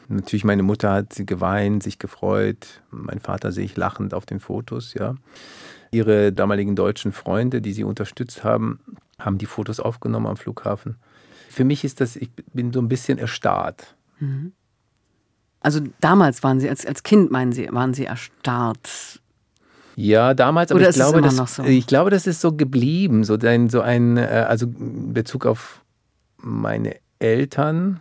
Natürlich, 0.09 0.45
meine 0.45 0.64
Mutter 0.64 0.93
hat 0.93 1.12
sie 1.12 1.25
geweint, 1.25 1.85
sich 1.85 1.99
gefreut. 1.99 2.83
Mein 2.90 3.21
Vater 3.21 3.52
sehe 3.52 3.64
ich 3.64 3.76
lachend 3.76 4.12
auf 4.12 4.26
den 4.26 4.40
Fotos, 4.40 4.95
ja. 4.95 5.14
Ihre 5.90 6.32
damaligen 6.32 6.76
deutschen 6.76 7.12
Freunde, 7.12 7.61
die 7.61 7.73
sie 7.73 7.85
unterstützt 7.85 8.44
haben, 8.44 8.80
haben 9.18 9.38
die 9.38 9.47
Fotos 9.47 9.80
aufgenommen 9.80 10.26
am 10.26 10.37
Flughafen. 10.37 10.97
Für 11.49 11.64
mich 11.64 11.85
ist 11.85 12.00
das, 12.00 12.16
ich 12.16 12.30
bin 12.52 12.73
so 12.73 12.80
ein 12.80 12.88
bisschen 12.88 13.18
erstarrt. 13.18 13.97
Mhm. 14.20 14.52
Also 15.61 15.80
damals 16.00 16.42
waren 16.42 16.59
Sie, 16.59 16.68
als, 16.68 16.87
als 16.87 17.02
Kind 17.02 17.30
meinen 17.30 17.52
Sie, 17.52 17.68
waren 17.70 17.92
Sie 17.92 18.06
erstarrt. 18.06 19.20
Ja, 19.97 20.32
damals, 20.32 20.70
aber 20.70 20.80
Oder 20.80 20.90
ich 20.90 20.94
glaube, 20.94 21.20
das, 21.20 21.37
so? 21.37 21.62
ich 21.64 21.87
glaube, 21.87 22.11
das 22.11 22.26
ist 22.26 22.40
so 22.40 22.52
geblieben, 22.52 23.25
so 23.25 23.37
ein, 23.37 23.68
so 23.68 23.82
ein, 23.82 24.16
äh, 24.16 24.47
also 24.49 24.66
in 24.66 25.12
Bezug 25.12 25.44
auf 25.44 25.82
meine 26.38 26.97
Eltern, 27.18 28.00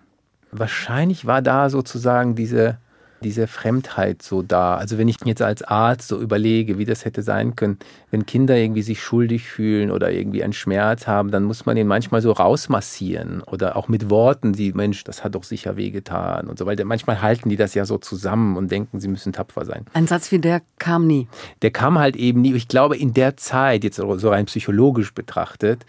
wahrscheinlich 0.51 1.25
war 1.25 1.41
da 1.41 1.69
sozusagen 1.69 2.35
diese, 2.35 2.77
diese 3.21 3.47
Fremdheit 3.47 4.21
so 4.21 4.41
da. 4.41 4.75
Also 4.75 4.97
wenn 4.97 5.07
ich 5.07 5.17
jetzt 5.25 5.41
als 5.41 5.61
Arzt 5.61 6.07
so 6.07 6.19
überlege, 6.19 6.77
wie 6.77 6.85
das 6.85 7.05
hätte 7.05 7.21
sein 7.21 7.55
können, 7.55 7.77
wenn 8.11 8.25
Kinder 8.25 8.55
irgendwie 8.55 8.81
sich 8.81 9.01
schuldig 9.01 9.47
fühlen 9.47 9.91
oder 9.91 10.11
irgendwie 10.11 10.43
einen 10.43 10.53
Schmerz 10.53 11.07
haben, 11.07 11.31
dann 11.31 11.43
muss 11.43 11.65
man 11.65 11.77
ihn 11.77 11.87
manchmal 11.87 12.21
so 12.21 12.31
rausmassieren 12.31 13.41
oder 13.43 13.75
auch 13.75 13.87
mit 13.87 14.09
Worten, 14.09 14.53
die 14.53 14.73
Mensch, 14.73 15.03
das 15.03 15.23
hat 15.23 15.35
doch 15.35 15.43
sicher 15.43 15.77
wehgetan 15.77 16.47
und 16.47 16.57
so, 16.57 16.65
weil 16.65 16.77
manchmal 16.85 17.21
halten 17.21 17.49
die 17.49 17.55
das 17.55 17.73
ja 17.73 17.85
so 17.85 17.97
zusammen 17.97 18.57
und 18.57 18.71
denken, 18.71 18.99
sie 18.99 19.07
müssen 19.07 19.33
tapfer 19.33 19.65
sein. 19.65 19.85
Ein 19.93 20.07
Satz 20.07 20.31
wie 20.31 20.39
der 20.39 20.61
kam 20.77 21.07
nie. 21.07 21.27
Der 21.61 21.71
kam 21.71 21.99
halt 21.99 22.15
eben 22.15 22.41
nie. 22.41 22.53
Ich 22.53 22.67
glaube, 22.67 22.97
in 22.97 23.13
der 23.13 23.37
Zeit, 23.37 23.83
jetzt 23.83 23.97
so 23.97 24.29
rein 24.29 24.45
psychologisch 24.45 25.13
betrachtet, 25.13 25.85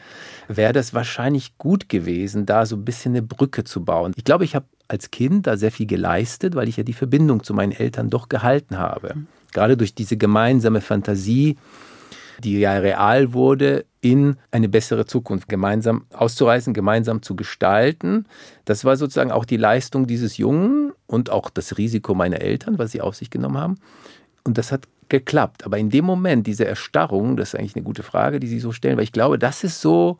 wäre 0.49 0.73
das 0.73 0.95
wahrscheinlich 0.95 1.57
gut 1.59 1.89
gewesen, 1.89 2.47
da 2.47 2.67
so 2.67 2.77
ein 2.77 2.85
bisschen 2.85 3.13
eine 3.13 3.23
Brücke 3.23 3.65
zu 3.65 3.85
bauen. 3.85 4.13
Ich 4.17 4.25
glaube, 4.25 4.45
ich 4.45 4.55
habe 4.55 4.67
als 4.91 5.11
Kind 5.11 5.47
da 5.47 5.57
sehr 5.57 5.71
viel 5.71 5.87
geleistet, 5.87 6.55
weil 6.57 6.69
ich 6.69 6.77
ja 6.77 6.83
die 6.83 6.93
Verbindung 6.93 7.45
zu 7.45 7.55
meinen 7.55 7.73
Eltern 7.73 8.11
doch 8.11 8.29
gehalten 8.29 8.77
habe. 8.77 9.15
Mhm. 9.15 9.27
Gerade 9.53 9.77
durch 9.77 9.95
diese 9.95 10.17
gemeinsame 10.17 10.81
Fantasie, 10.81 11.57
die 12.43 12.59
ja 12.59 12.73
real 12.79 13.33
wurde, 13.33 13.85
in 14.01 14.37
eine 14.51 14.69
bessere 14.69 15.07
Zukunft 15.07 15.49
gemeinsam 15.49 16.07
auszureisen, 16.13 16.75
gemeinsam 16.75 17.23
zu 17.23 17.37
gestalten. 17.37 18.27
Das 18.65 18.85
war 18.85 18.97
sozusagen 18.97 19.31
auch 19.31 19.45
die 19.45 19.59
Leistung 19.59 20.07
dieses 20.07 20.39
Jungen 20.39 20.93
und 21.07 21.31
auch 21.31 21.51
das 21.51 21.79
Risiko 21.79 22.15
meiner 22.15 22.41
Eltern, 22.41 22.79
was 22.79 22.93
sie 22.93 23.01
auf 23.01 23.15
sich 23.15 23.31
genommen 23.31 23.59
haben. 23.59 23.75
Und 24.43 24.59
das 24.59 24.73
hat 24.73 24.89
geklappt. 25.09 25.67
Aber 25.67 25.79
in 25.79 25.91
dem 25.91 26.05
Moment, 26.05 26.47
diese 26.47 26.65
Erstarrung, 26.65 27.37
das 27.37 27.51
ist 27.51 27.61
eigentlich 27.61 27.77
eine 27.77 27.85
gute 27.85 28.03
Frage, 28.03 28.41
die 28.41 28.49
Sie 28.49 28.61
so 28.61 28.73
stellen, 28.73 28.97
weil 28.97 29.05
ich 29.05 29.13
glaube, 29.13 29.39
das 29.39 29.63
ist 29.63 29.81
so 29.81 30.19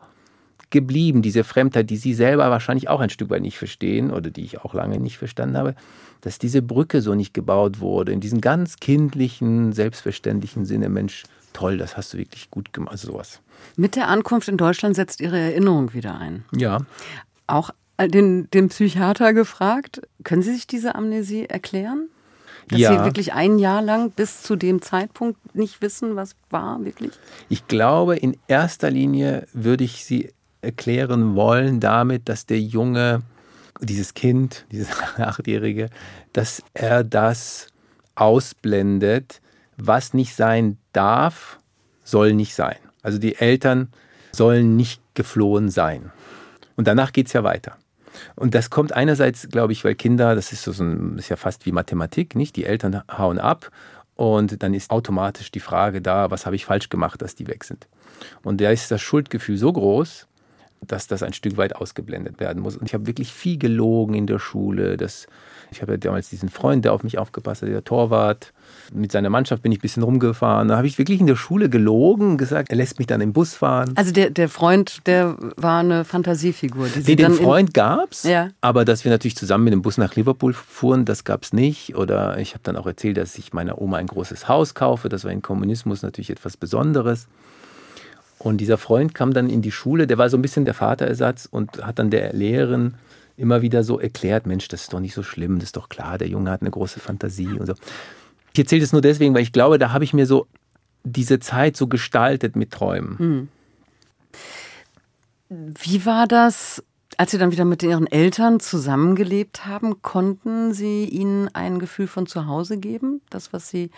geblieben, 0.71 1.21
diese 1.21 1.43
Fremdheit, 1.43 1.89
die 1.89 1.97
Sie 1.97 2.13
selber 2.13 2.49
wahrscheinlich 2.49 2.89
auch 2.89 2.99
ein 2.99 3.09
Stück 3.09 3.29
weit 3.29 3.41
nicht 3.41 3.57
verstehen 3.57 4.11
oder 4.11 4.29
die 4.29 4.43
ich 4.43 4.61
auch 4.61 4.73
lange 4.73 4.99
nicht 4.99 5.17
verstanden 5.17 5.57
habe, 5.57 5.75
dass 6.21 6.39
diese 6.39 6.61
Brücke 6.61 7.01
so 7.01 7.13
nicht 7.13 7.33
gebaut 7.33 7.79
wurde, 7.79 8.11
in 8.11 8.19
diesem 8.19 8.41
ganz 8.41 8.77
kindlichen, 8.77 9.73
selbstverständlichen 9.73 10.65
Sinne, 10.65 10.89
Mensch, 10.89 11.23
toll, 11.53 11.77
das 11.77 11.97
hast 11.97 12.13
du 12.13 12.17
wirklich 12.17 12.49
gut 12.49 12.73
gemacht, 12.73 12.93
also 12.93 13.11
sowas. 13.11 13.41
Mit 13.75 13.95
der 13.95 14.07
Ankunft 14.07 14.47
in 14.47 14.57
Deutschland 14.57 14.95
setzt 14.95 15.21
Ihre 15.21 15.37
Erinnerung 15.37 15.93
wieder 15.93 16.17
ein. 16.17 16.45
Ja. 16.55 16.79
Auch 17.47 17.71
den, 17.99 18.49
den 18.51 18.69
Psychiater 18.69 19.33
gefragt, 19.33 20.01
können 20.23 20.41
Sie 20.41 20.53
sich 20.53 20.67
diese 20.67 20.95
Amnesie 20.95 21.45
erklären? 21.45 22.07
Dass 22.67 22.79
ja. 22.79 22.97
Sie 22.97 23.05
wirklich 23.05 23.33
ein 23.33 23.59
Jahr 23.59 23.81
lang 23.81 24.11
bis 24.11 24.43
zu 24.43 24.55
dem 24.55 24.81
Zeitpunkt 24.81 25.55
nicht 25.55 25.81
wissen, 25.81 26.15
was 26.15 26.35
war, 26.49 26.83
wirklich? 26.85 27.11
Ich 27.49 27.67
glaube, 27.67 28.15
in 28.15 28.37
erster 28.47 28.89
Linie 28.89 29.47
würde 29.53 29.83
ich 29.83 30.05
sie 30.05 30.31
erklären 30.61 31.35
wollen 31.35 31.79
damit, 31.79 32.29
dass 32.29 32.45
der 32.45 32.59
Junge, 32.59 33.21
dieses 33.79 34.13
Kind, 34.13 34.65
dieses 34.71 34.89
Achtjährige, 35.17 35.89
dass 36.33 36.63
er 36.73 37.03
das 37.03 37.67
ausblendet, 38.15 39.41
was 39.77 40.13
nicht 40.13 40.35
sein 40.35 40.77
darf, 40.93 41.59
soll 42.03 42.33
nicht 42.33 42.53
sein. 42.53 42.77
Also 43.01 43.17
die 43.17 43.35
Eltern 43.35 43.89
sollen 44.31 44.75
nicht 44.75 45.01
geflohen 45.13 45.69
sein. 45.69 46.11
Und 46.75 46.87
danach 46.87 47.13
geht 47.13 47.27
es 47.27 47.33
ja 47.33 47.43
weiter. 47.43 47.77
Und 48.35 48.53
das 48.53 48.69
kommt 48.69 48.93
einerseits, 48.93 49.49
glaube 49.49 49.73
ich, 49.73 49.83
weil 49.83 49.95
Kinder, 49.95 50.35
das 50.35 50.51
ist, 50.51 50.63
so 50.63 50.71
ein, 50.83 51.17
ist 51.17 51.29
ja 51.29 51.35
fast 51.35 51.65
wie 51.65 51.71
Mathematik, 51.71 52.35
nicht? 52.35 52.55
Die 52.55 52.65
Eltern 52.65 53.03
hauen 53.17 53.39
ab 53.39 53.71
und 54.15 54.61
dann 54.61 54.73
ist 54.73 54.91
automatisch 54.91 55.51
die 55.51 55.59
Frage 55.59 56.01
da, 56.01 56.29
was 56.29 56.45
habe 56.45 56.55
ich 56.55 56.65
falsch 56.65 56.89
gemacht, 56.89 57.21
dass 57.21 57.35
die 57.35 57.47
weg 57.47 57.63
sind. 57.63 57.87
Und 58.43 58.61
da 58.61 58.69
ist 58.69 58.91
das 58.91 59.01
Schuldgefühl 59.01 59.57
so 59.57 59.71
groß, 59.71 60.27
dass 60.85 61.07
das 61.07 61.21
ein 61.21 61.33
Stück 61.33 61.57
weit 61.57 61.75
ausgeblendet 61.75 62.39
werden 62.39 62.61
muss. 62.61 62.75
Und 62.75 62.87
ich 62.87 62.93
habe 62.93 63.05
wirklich 63.05 63.31
viel 63.31 63.57
gelogen 63.57 64.15
in 64.15 64.25
der 64.25 64.39
Schule. 64.39 64.97
Das, 64.97 65.27
ich 65.71 65.81
habe 65.81 65.93
ja 65.93 65.97
damals 65.97 66.29
diesen 66.29 66.49
Freund, 66.49 66.83
der 66.85 66.93
auf 66.93 67.03
mich 67.03 67.19
aufgepasst 67.19 67.61
hat, 67.61 67.69
der 67.69 67.83
Torwart. 67.83 68.51
Mit 68.91 69.11
seiner 69.11 69.29
Mannschaft 69.29 69.61
bin 69.61 69.71
ich 69.71 69.77
ein 69.77 69.81
bisschen 69.81 70.01
rumgefahren. 70.01 70.69
Da 70.69 70.77
habe 70.77 70.87
ich 70.87 70.97
wirklich 70.97 71.19
in 71.19 71.27
der 71.27 71.35
Schule 71.35 71.69
gelogen, 71.69 72.37
gesagt, 72.37 72.71
er 72.71 72.77
lässt 72.77 72.97
mich 72.97 73.07
dann 73.07 73.21
im 73.21 73.31
Bus 73.31 73.53
fahren. 73.53 73.93
Also 73.95 74.11
der, 74.11 74.31
der 74.31 74.49
Freund, 74.49 75.05
der 75.05 75.37
war 75.55 75.81
eine 75.81 76.03
Fantasiefigur. 76.03 76.87
Die 76.87 77.03
nee, 77.03 77.15
den 77.15 77.33
Freund 77.33 77.75
gab 77.75 78.11
es, 78.11 78.23
ja. 78.23 78.49
aber 78.61 78.83
dass 78.83 79.05
wir 79.05 79.11
natürlich 79.11 79.37
zusammen 79.37 79.65
mit 79.65 79.73
dem 79.73 79.83
Bus 79.83 79.97
nach 79.97 80.15
Liverpool 80.15 80.53
fuhren, 80.53 81.05
das 81.05 81.23
gab 81.25 81.43
es 81.43 81.53
nicht. 81.53 81.95
Oder 81.95 82.39
ich 82.39 82.53
habe 82.53 82.63
dann 82.63 82.75
auch 82.75 82.87
erzählt, 82.87 83.17
dass 83.17 83.37
ich 83.37 83.53
meiner 83.53 83.79
Oma 83.79 83.97
ein 83.97 84.07
großes 84.07 84.47
Haus 84.47 84.73
kaufe. 84.73 85.09
Das 85.09 85.25
war 85.25 85.31
im 85.31 85.43
Kommunismus 85.43 86.01
natürlich 86.01 86.31
etwas 86.31 86.57
Besonderes. 86.57 87.27
Und 88.43 88.57
dieser 88.57 88.79
Freund 88.79 89.13
kam 89.13 89.33
dann 89.33 89.49
in 89.49 89.61
die 89.61 89.71
Schule, 89.71 90.07
der 90.07 90.17
war 90.17 90.29
so 90.29 90.37
ein 90.37 90.41
bisschen 90.41 90.65
der 90.65 90.73
Vaterersatz 90.73 91.47
und 91.49 91.85
hat 91.85 91.99
dann 91.99 92.09
der 92.09 92.33
Lehrerin 92.33 92.95
immer 93.37 93.61
wieder 93.61 93.83
so 93.83 93.99
erklärt, 93.99 94.47
Mensch, 94.47 94.67
das 94.67 94.83
ist 94.83 94.93
doch 94.93 94.99
nicht 94.99 95.13
so 95.13 95.21
schlimm, 95.21 95.59
das 95.59 95.69
ist 95.69 95.77
doch 95.77 95.89
klar, 95.89 96.17
der 96.17 96.27
Junge 96.27 96.49
hat 96.49 96.61
eine 96.61 96.71
große 96.71 96.99
Fantasie 96.99 97.47
und 97.47 97.67
so. 97.67 97.73
Ich 98.53 98.59
erzähle 98.59 98.81
das 98.81 98.93
nur 98.93 99.01
deswegen, 99.01 99.35
weil 99.35 99.43
ich 99.43 99.53
glaube, 99.53 99.77
da 99.77 99.91
habe 99.91 100.03
ich 100.03 100.13
mir 100.13 100.25
so 100.25 100.47
diese 101.03 101.39
Zeit 101.39 101.77
so 101.77 101.87
gestaltet 101.87 102.55
mit 102.55 102.71
Träumen. 102.71 103.19
Hm. 103.19 103.47
Wie 105.49 106.05
war 106.05 106.27
das, 106.27 106.83
als 107.17 107.31
Sie 107.31 107.37
dann 107.37 107.51
wieder 107.51 107.65
mit 107.65 107.83
Ihren 107.83 108.07
Eltern 108.07 108.59
zusammengelebt 108.59 109.67
haben? 109.67 110.01
Konnten 110.01 110.73
Sie 110.73 111.05
ihnen 111.05 111.47
ein 111.53 111.77
Gefühl 111.77 112.07
von 112.07 112.25
Zuhause 112.25 112.77
geben? 112.77 113.21
Das, 113.29 113.53
was 113.53 113.69
Sie 113.69 113.91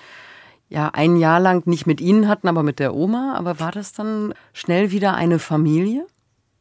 ja 0.70 0.89
ein 0.93 1.17
Jahr 1.17 1.39
lang 1.39 1.67
nicht 1.67 1.86
mit 1.86 2.01
Ihnen 2.01 2.27
hatten, 2.27 2.48
aber 2.48 2.63
mit 2.63 2.79
der 2.79 2.96
Oma. 2.96 3.36
Aber 3.36 3.60
war 3.60 3.72
das 3.72 3.93
dann 3.93 4.34
schnell 4.53 4.91
wieder 4.91 5.15
eine 5.15 5.39
Familie? 5.39 6.05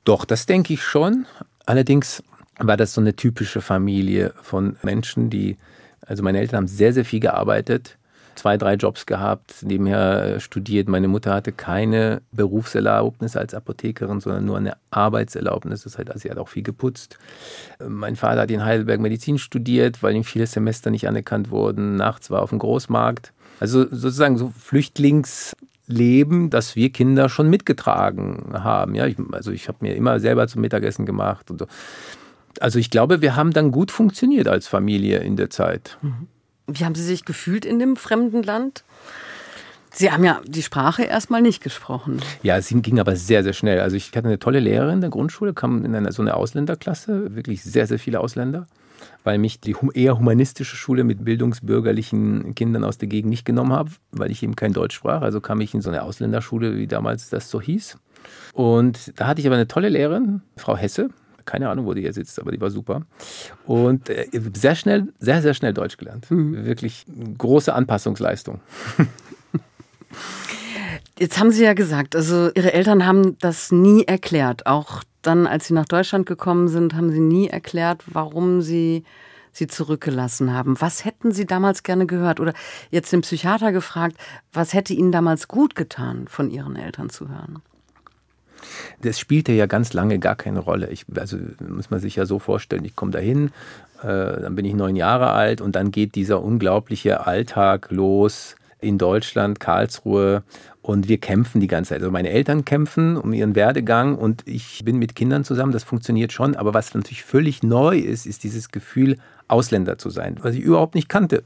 Doch, 0.04 0.24
das 0.24 0.46
denke 0.46 0.74
ich 0.74 0.82
schon. 0.82 1.26
Allerdings 1.66 2.22
war 2.58 2.76
das 2.76 2.94
so 2.94 3.00
eine 3.00 3.14
typische 3.16 3.60
Familie 3.60 4.34
von 4.42 4.76
Menschen, 4.82 5.30
die, 5.30 5.56
also 6.00 6.22
meine 6.22 6.38
Eltern 6.38 6.58
haben 6.58 6.68
sehr, 6.68 6.92
sehr 6.92 7.04
viel 7.04 7.20
gearbeitet, 7.20 7.98
zwei, 8.34 8.56
drei 8.56 8.74
Jobs 8.74 9.06
gehabt, 9.06 9.62
nebenher 9.62 10.40
studiert. 10.40 10.88
Meine 10.88 11.08
Mutter 11.08 11.34
hatte 11.34 11.52
keine 11.52 12.22
Berufserlaubnis 12.32 13.36
als 13.36 13.54
Apothekerin, 13.54 14.20
sondern 14.20 14.44
nur 14.44 14.56
eine 14.56 14.76
Arbeitserlaubnis. 14.90 15.82
Das 15.84 15.98
heißt, 15.98 16.10
sie 16.16 16.30
hat 16.30 16.38
auch 16.38 16.48
viel 16.48 16.62
geputzt. 16.62 17.18
Mein 17.86 18.16
Vater 18.16 18.42
hat 18.42 18.50
in 18.50 18.64
Heidelberg 18.64 19.00
Medizin 19.00 19.38
studiert, 19.38 20.02
weil 20.02 20.14
ihm 20.14 20.24
viele 20.24 20.46
Semester 20.46 20.90
nicht 20.90 21.08
anerkannt 21.08 21.50
wurden. 21.50 21.96
Nachts 21.96 22.30
war 22.30 22.42
auf 22.42 22.50
dem 22.50 22.58
Großmarkt. 22.58 23.32
Also 23.60 23.82
sozusagen 23.84 24.38
so 24.38 24.52
Flüchtlingsleben, 24.58 26.50
das 26.50 26.74
wir 26.74 26.90
Kinder 26.90 27.28
schon 27.28 27.48
mitgetragen 27.48 28.52
haben. 28.54 28.94
Ja, 28.94 29.06
ich, 29.06 29.16
also 29.30 29.52
ich 29.52 29.68
habe 29.68 29.78
mir 29.82 29.94
immer 29.94 30.20
selber 30.20 30.48
zum 30.48 30.62
Mittagessen 30.62 31.06
gemacht 31.06 31.50
und 31.50 31.58
so. 31.60 31.66
Also 32.60 32.78
ich 32.78 32.90
glaube, 32.90 33.22
wir 33.22 33.36
haben 33.36 33.52
dann 33.52 33.70
gut 33.70 33.90
funktioniert 33.90 34.48
als 34.48 34.68
Familie 34.68 35.18
in 35.18 35.36
der 35.36 35.50
Zeit. 35.50 35.98
Mhm. 36.02 36.28
Wie 36.66 36.84
haben 36.84 36.94
Sie 36.94 37.04
sich 37.04 37.24
gefühlt 37.24 37.64
in 37.64 37.78
dem 37.78 37.96
fremden 37.96 38.42
Land? 38.42 38.84
Sie 39.94 40.10
haben 40.10 40.24
ja 40.24 40.40
die 40.46 40.62
Sprache 40.62 41.02
erstmal 41.02 41.42
nicht 41.42 41.62
gesprochen. 41.62 42.22
Ja, 42.42 42.56
es 42.56 42.68
ging 42.68 42.98
aber 42.98 43.14
sehr, 43.14 43.42
sehr 43.42 43.52
schnell. 43.52 43.80
Also 43.80 43.96
ich 43.96 44.08
hatte 44.16 44.26
eine 44.26 44.38
tolle 44.38 44.60
Lehrerin 44.60 44.94
in 44.94 45.00
der 45.02 45.10
Grundschule, 45.10 45.52
kam 45.52 45.84
in 45.84 45.94
eine, 45.94 46.12
so 46.12 46.22
eine 46.22 46.34
Ausländerklasse, 46.34 47.36
wirklich 47.36 47.62
sehr, 47.62 47.86
sehr 47.86 47.98
viele 47.98 48.20
Ausländer. 48.20 48.66
weil 49.24 49.38
mich 49.38 49.60
die 49.60 49.76
eher 49.94 50.18
humanistische 50.18 50.76
Schule 50.76 51.04
mit 51.04 51.24
bildungsbürgerlichen 51.24 52.54
Kindern 52.54 52.84
aus 52.84 52.98
der 52.98 53.08
Gegend 53.08 53.30
nicht 53.30 53.44
genommen 53.44 53.72
hat, 53.72 53.88
weil 54.10 54.30
ich 54.30 54.42
eben 54.42 54.56
kein 54.56 54.72
Deutsch 54.72 54.96
sprach. 54.96 55.22
Also 55.22 55.40
kam 55.40 55.60
ich 55.60 55.74
in 55.74 55.80
so 55.80 55.90
eine 55.90 56.02
Ausländerschule, 56.02 56.76
wie 56.76 56.86
damals 56.86 57.30
das 57.30 57.50
so 57.50 57.60
hieß. 57.60 57.98
Und 58.52 59.12
da 59.16 59.26
hatte 59.26 59.40
ich 59.40 59.46
aber 59.46 59.56
eine 59.56 59.68
tolle 59.68 59.88
Lehrerin, 59.88 60.42
Frau 60.56 60.76
Hesse. 60.76 61.10
Keine 61.44 61.68
Ahnung, 61.68 61.86
wo 61.86 61.94
die 61.94 62.02
hier 62.02 62.12
sitzt, 62.12 62.40
aber 62.40 62.52
die 62.52 62.60
war 62.60 62.70
super. 62.70 63.02
Und 63.66 64.08
äh, 64.08 64.26
sehr 64.54 64.74
schnell, 64.74 65.12
sehr, 65.18 65.42
sehr 65.42 65.54
schnell 65.54 65.72
Deutsch 65.72 65.96
gelernt. 65.96 66.30
Mhm. 66.30 66.64
Wirklich 66.64 67.04
große 67.38 67.74
Anpassungsleistung. 67.74 68.60
Jetzt 71.18 71.38
haben 71.38 71.50
Sie 71.50 71.64
ja 71.64 71.74
gesagt, 71.74 72.16
also 72.16 72.50
Ihre 72.54 72.72
Eltern 72.72 73.06
haben 73.06 73.38
das 73.38 73.70
nie 73.70 74.04
erklärt. 74.04 74.66
Auch 74.66 75.02
dann, 75.22 75.46
als 75.46 75.66
Sie 75.66 75.74
nach 75.74 75.86
Deutschland 75.86 76.26
gekommen 76.26 76.68
sind, 76.68 76.94
haben 76.94 77.10
Sie 77.10 77.20
nie 77.20 77.48
erklärt, 77.48 78.02
warum 78.06 78.62
Sie 78.62 79.04
Sie 79.52 79.66
zurückgelassen 79.66 80.54
haben. 80.54 80.80
Was 80.80 81.04
hätten 81.04 81.30
Sie 81.30 81.46
damals 81.46 81.82
gerne 81.82 82.06
gehört? 82.06 82.40
Oder 82.40 82.54
jetzt 82.90 83.12
den 83.12 83.20
Psychiater 83.20 83.70
gefragt, 83.70 84.16
was 84.52 84.72
hätte 84.72 84.94
Ihnen 84.94 85.12
damals 85.12 85.46
gut 85.46 85.74
getan, 85.74 86.26
von 86.26 86.50
Ihren 86.50 86.74
Eltern 86.74 87.10
zu 87.10 87.28
hören? 87.28 87.62
Das 89.02 89.18
spielte 89.18 89.52
ja 89.52 89.66
ganz 89.66 89.92
lange 89.92 90.18
gar 90.18 90.36
keine 90.36 90.60
Rolle. 90.60 90.90
Ich, 90.90 91.04
also 91.16 91.38
muss 91.66 91.90
man 91.90 92.00
sich 92.00 92.16
ja 92.16 92.26
so 92.26 92.38
vorstellen, 92.38 92.84
ich 92.84 92.96
komme 92.96 93.12
dahin, 93.12 93.50
äh, 94.02 94.40
dann 94.40 94.54
bin 94.54 94.64
ich 94.64 94.74
neun 94.74 94.96
Jahre 94.96 95.30
alt 95.30 95.60
und 95.60 95.76
dann 95.76 95.90
geht 95.90 96.14
dieser 96.14 96.42
unglaubliche 96.42 97.26
Alltag 97.26 97.90
los 97.90 98.56
in 98.80 98.98
Deutschland, 98.98 99.60
Karlsruhe 99.60 100.42
und 100.82 101.08
wir 101.08 101.18
kämpfen 101.18 101.60
die 101.60 101.68
ganze 101.68 101.90
Zeit. 101.90 102.00
Also 102.00 102.10
meine 102.10 102.30
Eltern 102.30 102.64
kämpfen 102.64 103.16
um 103.16 103.32
ihren 103.32 103.54
Werdegang 103.54 104.16
und 104.16 104.42
ich 104.46 104.84
bin 104.84 104.98
mit 104.98 105.14
Kindern 105.14 105.44
zusammen, 105.44 105.72
das 105.72 105.84
funktioniert 105.84 106.32
schon. 106.32 106.56
Aber 106.56 106.74
was 106.74 106.92
natürlich 106.92 107.22
völlig 107.22 107.62
neu 107.62 107.96
ist, 107.96 108.26
ist 108.26 108.42
dieses 108.42 108.70
Gefühl, 108.70 109.18
Ausländer 109.48 109.98
zu 109.98 110.10
sein, 110.10 110.36
was 110.42 110.54
ich 110.54 110.62
überhaupt 110.62 110.94
nicht 110.94 111.08
kannte. 111.08 111.44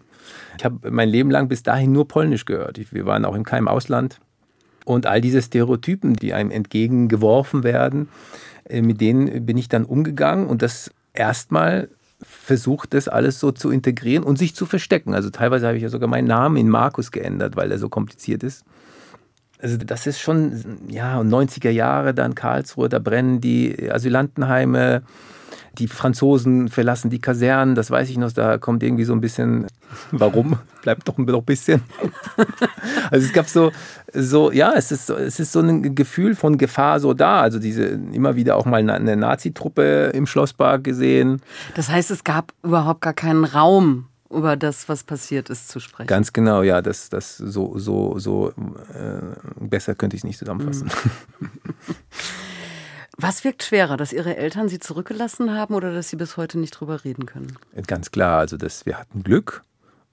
Ich 0.59 0.65
habe 0.65 0.91
mein 0.91 1.09
Leben 1.09 1.31
lang 1.31 1.49
bis 1.49 1.63
dahin 1.63 1.93
nur 1.93 2.09
Polnisch 2.09 2.45
gehört. 2.47 2.81
Wir 2.93 3.07
waren 3.07 3.25
auch 3.25 3.35
in 3.35 3.45
keinem 3.45 3.69
Ausland. 3.69 4.21
Und 4.87 5.05
all 5.05 5.21
diese 5.21 5.43
Stereotypen, 5.43 6.15
die 6.15 6.33
einem 6.33 6.53
entgegengeworfen 6.53 7.65
werden, 7.65 8.09
äh, 8.69 8.81
mit 8.81 9.01
denen 9.01 9.45
bin 9.45 9.59
ich 9.59 9.69
dann 9.69 9.85
umgegangen 9.85 10.47
und 10.47 10.63
das 10.63 10.93
erstmal 11.13 11.89
versucht, 12.23 12.95
das 12.95 13.09
alles 13.09 13.41
so 13.41 13.51
zu 13.51 13.71
integrieren 13.71 14.23
und 14.23 14.39
sich 14.39 14.55
zu 14.55 14.65
verstecken. 14.65 15.13
Also 15.13 15.29
teilweise 15.31 15.67
habe 15.67 15.77
ich 15.77 15.83
ja 15.83 15.89
sogar 15.89 16.09
meinen 16.09 16.29
Namen 16.29 16.57
in 16.57 16.69
Markus 16.69 17.11
geändert, 17.11 17.57
weil 17.57 17.73
er 17.73 17.79
so 17.79 17.89
kompliziert 17.89 18.45
ist. 18.45 18.65
Also 19.61 19.77
das 19.79 20.07
ist 20.07 20.21
schon, 20.21 20.79
ja, 20.89 21.21
90er 21.21 21.71
Jahre 21.71 22.13
dann 22.15 22.35
Karlsruhe, 22.35 22.89
da 22.89 22.99
brennen 22.99 23.41
die 23.41 23.91
Asylantenheime, 23.91 25.03
die 25.79 25.89
Franzosen 25.89 26.69
verlassen 26.69 27.11
die 27.11 27.21
Kasernen, 27.21 27.75
das 27.75 27.91
weiß 27.91 28.11
ich 28.11 28.19
noch, 28.19 28.33
da 28.33 28.59
kommt 28.59 28.83
irgendwie 28.83 29.05
so 29.05 29.13
ein 29.13 29.21
bisschen, 29.21 29.67
warum? 30.11 30.59
Bleibt 30.83 31.09
doch 31.09 31.19
ein 31.19 31.27
bisschen. 31.45 31.83
Also 33.11 33.27
es 33.27 33.33
gab 33.33 33.47
so, 33.47 33.71
so 34.13 34.51
ja, 34.51 34.73
es 34.75 34.91
ist, 34.91 35.11
es 35.11 35.39
ist 35.39 35.53
so 35.53 35.61
ein 35.61 35.95
Gefühl 35.95 36.35
von 36.35 36.59
Gefahr 36.59 36.99
so 36.99 37.15
da. 37.15 37.41
Also 37.41 37.61
diese, 37.61 37.85
immer 37.85 38.35
wieder 38.35 38.57
auch 38.57 38.65
mal 38.65 38.89
eine 38.89 39.17
Nazi-Truppe 39.17 40.11
im 40.13 40.27
Schlosspark 40.27 40.83
gesehen. 40.83 41.41
Das 41.75 41.89
heißt, 41.89 42.11
es 42.11 42.25
gab 42.25 42.53
überhaupt 42.65 43.01
gar 43.01 43.13
keinen 43.13 43.45
Raum 43.45 44.07
über 44.31 44.57
das, 44.57 44.89
was 44.89 45.05
passiert 45.05 45.51
ist, 45.51 45.69
zu 45.69 45.81
sprechen. 45.81 46.09
Ganz 46.09 46.33
genau, 46.33 46.63
ja, 46.63 46.83
das, 46.83 47.09
das 47.09 47.37
so, 47.37 47.79
so, 47.79 48.19
so 48.19 48.51
äh, 48.51 49.21
besser 49.61 49.95
könnte 49.95 50.17
ich 50.17 50.21
es 50.21 50.25
nicht 50.25 50.39
zusammenfassen. 50.39 50.91
Mhm. 51.41 51.51
Was 53.19 53.45
wirkt 53.45 53.63
schwerer, 53.63 53.97
dass 53.97 54.13
Ihre 54.13 54.37
Eltern 54.37 54.69
Sie 54.69 54.79
zurückgelassen 54.79 55.55
haben 55.55 55.75
oder 55.75 55.95
dass 55.95 56.11
Sie 56.11 56.17
bis 56.17 56.37
heute 56.37 56.59
nicht 56.59 56.73
drüber 56.73 57.03
reden 57.03 57.25
können? 57.25 57.57
Ganz 57.87 58.11
klar, 58.11 58.41
also 58.41 58.59
das, 58.59 58.85
wir 58.85 58.99
hatten 58.99 59.23
Glück 59.23 59.63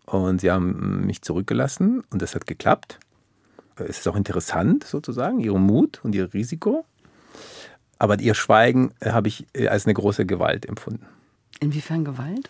und 0.05 0.39
Sie 0.39 0.49
haben 0.49 1.05
mich 1.05 1.21
zurückgelassen 1.21 2.03
und 2.11 2.21
das 2.21 2.33
hat 2.33 2.47
geklappt. 2.47 2.99
Es 3.75 3.99
ist 3.99 4.07
auch 4.07 4.15
interessant 4.15 4.85
sozusagen, 4.85 5.39
Ihr 5.39 5.53
Mut 5.53 5.99
und 6.03 6.15
Ihr 6.15 6.33
Risiko. 6.33 6.85
Aber 7.99 8.17
Ihr 8.19 8.35
Schweigen 8.35 8.93
habe 9.03 9.27
ich 9.27 9.47
als 9.69 9.85
eine 9.85 9.95
große 9.95 10.25
Gewalt 10.25 10.65
empfunden. 10.65 11.05
Inwiefern 11.59 12.05
Gewalt? 12.05 12.49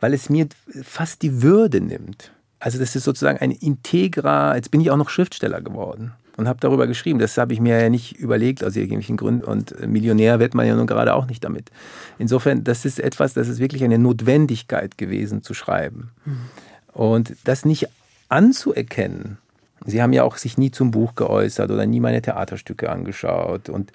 Weil 0.00 0.14
es 0.14 0.30
mir 0.30 0.48
fast 0.82 1.22
die 1.22 1.42
Würde 1.42 1.80
nimmt. 1.80 2.32
Also 2.60 2.78
das 2.78 2.96
ist 2.96 3.04
sozusagen 3.04 3.38
ein 3.38 3.52
integrer, 3.52 4.56
jetzt 4.56 4.70
bin 4.70 4.80
ich 4.80 4.90
auch 4.90 4.96
noch 4.96 5.10
Schriftsteller 5.10 5.60
geworden 5.60 6.12
und 6.38 6.46
habe 6.46 6.60
darüber 6.60 6.86
geschrieben. 6.86 7.18
Das 7.18 7.36
habe 7.36 7.52
ich 7.52 7.60
mir 7.60 7.80
ja 7.80 7.88
nicht 7.90 8.16
überlegt 8.16 8.62
aus 8.62 8.76
irgendwelchen 8.76 9.16
Gründen. 9.16 9.44
Und 9.44 9.86
Millionär 9.86 10.38
wird 10.38 10.54
man 10.54 10.66
ja 10.66 10.76
nun 10.76 10.86
gerade 10.86 11.14
auch 11.14 11.26
nicht 11.26 11.42
damit. 11.42 11.70
Insofern, 12.16 12.62
das 12.62 12.84
ist 12.84 13.00
etwas, 13.00 13.34
das 13.34 13.48
ist 13.48 13.58
wirklich 13.58 13.82
eine 13.82 13.98
Notwendigkeit 13.98 14.96
gewesen 14.98 15.42
zu 15.42 15.52
schreiben. 15.52 16.12
Mhm. 16.24 16.38
Und 16.92 17.36
das 17.42 17.64
nicht 17.64 17.88
anzuerkennen. 18.28 19.38
Sie 19.84 20.00
haben 20.00 20.12
ja 20.12 20.22
auch 20.22 20.36
sich 20.36 20.56
nie 20.56 20.70
zum 20.70 20.92
Buch 20.92 21.16
geäußert 21.16 21.72
oder 21.72 21.86
nie 21.86 21.98
meine 21.98 22.22
Theaterstücke 22.22 22.88
angeschaut. 22.88 23.68
Und 23.68 23.92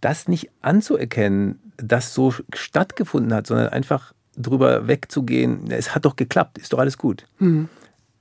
das 0.00 0.26
nicht 0.26 0.50
anzuerkennen, 0.62 1.60
dass 1.76 2.14
so 2.14 2.32
stattgefunden 2.54 3.34
hat, 3.34 3.46
sondern 3.46 3.68
einfach 3.68 4.14
drüber 4.36 4.86
wegzugehen, 4.86 5.70
es 5.70 5.94
hat 5.94 6.04
doch 6.04 6.16
geklappt, 6.16 6.58
ist 6.58 6.72
doch 6.72 6.78
alles 6.78 6.98
gut. 6.98 7.26
Mhm 7.38 7.68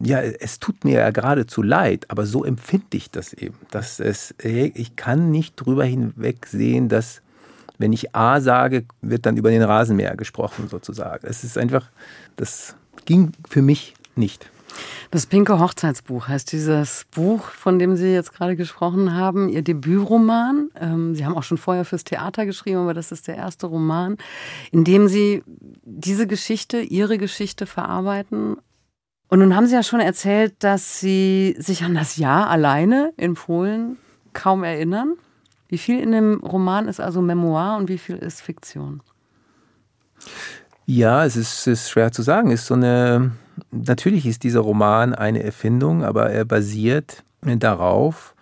ja, 0.06 0.20
es 0.22 0.60
tut 0.60 0.84
mir 0.84 1.00
ja 1.00 1.12
geradezu 1.12 1.62
leid, 1.62 2.06
aber 2.10 2.26
so 2.26 2.44
empfinde 2.44 2.98
ich 2.98 3.10
das 3.10 3.34
eben. 3.34 3.56
Dass 3.72 4.00
es, 4.00 4.36
ich 4.42 4.96
kann 4.96 5.32
nicht 5.32 5.56
drüber 5.56 5.86
hinweg 5.86 6.46
sehen, 6.46 6.90
dass 6.90 7.22
wenn 7.78 7.94
ich 7.94 8.16
A 8.16 8.40
sage, 8.42 8.86
wird 9.02 9.26
dann 9.26 9.38
über 9.38 9.50
den 9.50 9.64
Rasenmäher 9.64 10.16
gesprochen 10.16 10.68
sozusagen. 10.68 11.26
Es 11.26 11.44
ist 11.44 11.58
einfach, 11.58 11.90
das 12.36 12.76
ging 13.06 13.32
für 13.48 13.62
mich 13.62 13.96
nicht. 14.16 14.50
Das 15.12 15.26
Pinke 15.26 15.60
Hochzeitsbuch 15.60 16.28
heißt 16.28 16.52
dieses 16.52 17.06
Buch, 17.14 17.50
von 17.50 17.80
dem 17.80 17.96
Sie 17.96 18.14
jetzt 18.14 18.34
gerade 18.34 18.56
gesprochen 18.56 19.14
haben, 19.14 19.50
Ihr 19.50 19.62
Debütroman. 19.62 20.70
Ähm, 20.80 21.16
Sie 21.16 21.26
haben 21.26 21.36
auch 21.36 21.44
schon 21.44 21.58
vorher 21.58 21.86
fürs 21.86 22.04
Theater 22.04 22.46
geschrieben, 22.46 22.80
aber 22.80 22.94
das 22.94 23.12
ist 23.12 23.28
der 23.28 23.36
erste 23.36 23.68
Roman, 23.68 24.18
in 24.72 24.84
dem 24.84 25.08
Sie 25.08 25.44
diese 25.84 26.28
Geschichte, 26.28 26.80
Ihre 26.80 27.18
Geschichte 27.18 27.66
verarbeiten 27.66 28.58
und 29.34 29.40
nun 29.40 29.56
haben 29.56 29.66
Sie 29.66 29.74
ja 29.74 29.82
schon 29.82 30.00
erzählt, 30.00 30.54
dass 30.60 31.00
Sie 31.00 31.56
sich 31.58 31.84
an 31.84 31.96
das 31.96 32.18
Jahr 32.18 32.52
alleine 32.52 33.14
in 33.18 33.34
Polen 33.34 33.98
kaum 34.34 34.64
erinnern. 34.64 35.16
Wie 35.68 35.80
viel 35.80 36.00
in 36.00 36.12
dem 36.12 36.36
Roman 36.36 36.88
ist 36.88 37.00
also 37.00 37.20
Memoir 37.20 37.78
und 37.78 37.90
wie 37.90 37.98
viel 37.98 38.18
ist 38.18 38.44
Fiktion? 38.44 39.02
Ja, 40.86 41.26
es 41.26 41.36
ist, 41.36 41.66
ist 41.66 41.90
schwer 41.90 42.12
zu 42.12 42.22
sagen. 42.22 42.52
Ist 42.52 42.68
so 42.68 42.76
eine, 42.76 43.32
natürlich 43.72 44.26
ist 44.26 44.44
dieser 44.44 44.62
Roman 44.62 45.14
eine 45.14 45.44
Erfindung, 45.44 46.04
aber 46.04 46.30
er 46.30 46.46
basiert 46.46 47.24
darauf, 47.42 48.34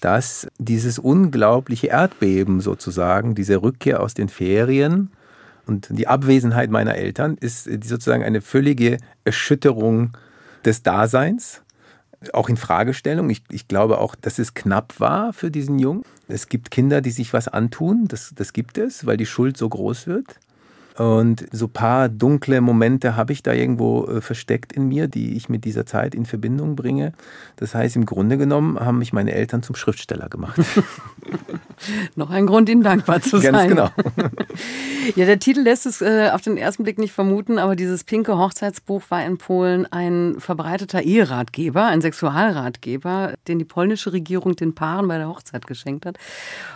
dass 0.00 0.46
dieses 0.58 0.98
unglaubliche 0.98 1.88
Erdbeben 1.88 2.60
sozusagen, 2.60 3.34
diese 3.34 3.62
Rückkehr 3.62 4.00
aus 4.00 4.14
den 4.14 4.28
Ferien 4.28 5.10
und 5.66 5.88
die 5.90 6.08
Abwesenheit 6.08 6.70
meiner 6.70 6.94
Eltern 6.94 7.36
ist 7.40 7.64
sozusagen 7.64 8.22
eine 8.22 8.42
völlige 8.42 8.98
Erschütterung 9.24 10.16
des 10.64 10.82
Daseins, 10.82 11.62
auch 12.32 12.48
in 12.48 12.56
Fragestellung. 12.56 13.30
Ich, 13.30 13.42
ich 13.50 13.68
glaube 13.68 13.98
auch, 13.98 14.14
dass 14.14 14.38
es 14.38 14.54
knapp 14.54 15.00
war 15.00 15.32
für 15.32 15.50
diesen 15.50 15.78
Jungen. 15.78 16.02
Es 16.28 16.48
gibt 16.48 16.70
Kinder, 16.70 17.00
die 17.00 17.10
sich 17.10 17.32
was 17.32 17.48
antun, 17.48 18.06
das, 18.08 18.32
das 18.34 18.52
gibt 18.52 18.78
es, 18.78 19.06
weil 19.06 19.16
die 19.16 19.26
Schuld 19.26 19.56
so 19.56 19.68
groß 19.68 20.06
wird. 20.06 20.38
Und 20.96 21.46
so 21.50 21.66
ein 21.66 21.72
paar 21.72 22.08
dunkle 22.08 22.60
Momente 22.60 23.16
habe 23.16 23.32
ich 23.32 23.42
da 23.42 23.52
irgendwo 23.52 24.06
äh, 24.06 24.20
versteckt 24.20 24.72
in 24.72 24.86
mir, 24.86 25.08
die 25.08 25.36
ich 25.36 25.48
mit 25.48 25.64
dieser 25.64 25.86
Zeit 25.86 26.14
in 26.14 26.24
Verbindung 26.24 26.76
bringe. 26.76 27.12
Das 27.56 27.74
heißt, 27.74 27.96
im 27.96 28.06
Grunde 28.06 28.38
genommen 28.38 28.78
haben 28.78 28.98
mich 28.98 29.12
meine 29.12 29.32
Eltern 29.32 29.64
zum 29.64 29.74
Schriftsteller 29.74 30.28
gemacht. 30.28 30.60
Noch 32.14 32.30
ein 32.30 32.46
Grund, 32.46 32.68
Ihnen 32.68 32.84
dankbar 32.84 33.20
zu 33.20 33.38
sein. 33.38 33.52
Ganz 33.52 33.68
genau. 33.68 33.88
ja, 35.16 35.26
der 35.26 35.40
Titel 35.40 35.62
lässt 35.62 35.84
es 35.84 36.00
äh, 36.00 36.30
auf 36.32 36.42
den 36.42 36.56
ersten 36.56 36.84
Blick 36.84 36.98
nicht 36.98 37.12
vermuten, 37.12 37.58
aber 37.58 37.74
dieses 37.74 38.04
pinke 38.04 38.38
Hochzeitsbuch 38.38 39.02
war 39.08 39.24
in 39.24 39.36
Polen 39.36 39.86
ein 39.90 40.36
verbreiteter 40.38 41.02
Eheratgeber, 41.02 41.86
ein 41.86 42.02
Sexualratgeber, 42.02 43.34
den 43.48 43.58
die 43.58 43.64
polnische 43.64 44.12
Regierung 44.12 44.54
den 44.54 44.76
Paaren 44.76 45.08
bei 45.08 45.18
der 45.18 45.28
Hochzeit 45.28 45.66
geschenkt 45.66 46.06
hat. 46.06 46.18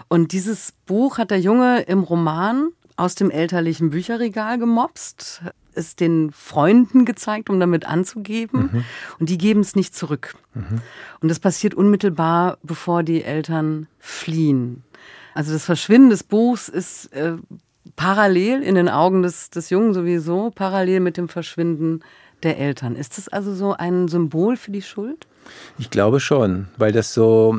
Und 0.08 0.32
dieses 0.32 0.72
Buch 0.86 1.18
hat 1.18 1.30
der 1.30 1.38
Junge 1.38 1.82
im 1.82 2.02
Roman 2.02 2.70
aus 2.98 3.14
dem 3.14 3.30
elterlichen 3.30 3.90
Bücherregal 3.90 4.58
gemopst, 4.58 5.42
es 5.74 5.94
den 5.94 6.32
Freunden 6.32 7.04
gezeigt, 7.04 7.48
um 7.48 7.60
damit 7.60 7.86
anzugeben. 7.86 8.70
Mhm. 8.72 8.84
Und 9.20 9.28
die 9.28 9.38
geben 9.38 9.60
es 9.60 9.76
nicht 9.76 9.94
zurück. 9.94 10.34
Mhm. 10.54 10.80
Und 11.20 11.28
das 11.28 11.38
passiert 11.38 11.74
unmittelbar, 11.74 12.58
bevor 12.62 13.04
die 13.04 13.22
Eltern 13.22 13.86
fliehen. 14.00 14.82
Also 15.32 15.52
das 15.52 15.64
Verschwinden 15.64 16.10
des 16.10 16.24
Buchs 16.24 16.68
ist 16.68 17.12
äh, 17.12 17.36
parallel 17.94 18.62
in 18.62 18.74
den 18.74 18.88
Augen 18.88 19.22
des, 19.22 19.50
des 19.50 19.70
Jungen 19.70 19.94
sowieso, 19.94 20.50
parallel 20.50 20.98
mit 20.98 21.16
dem 21.16 21.28
Verschwinden 21.28 22.00
der 22.42 22.58
Eltern. 22.58 22.96
Ist 22.96 23.18
das 23.18 23.28
also 23.28 23.54
so 23.54 23.74
ein 23.74 24.08
Symbol 24.08 24.56
für 24.56 24.70
die 24.70 24.82
Schuld? 24.82 25.26
Ich 25.78 25.90
glaube 25.90 26.20
schon, 26.20 26.68
weil 26.76 26.92
das 26.92 27.14
so, 27.14 27.58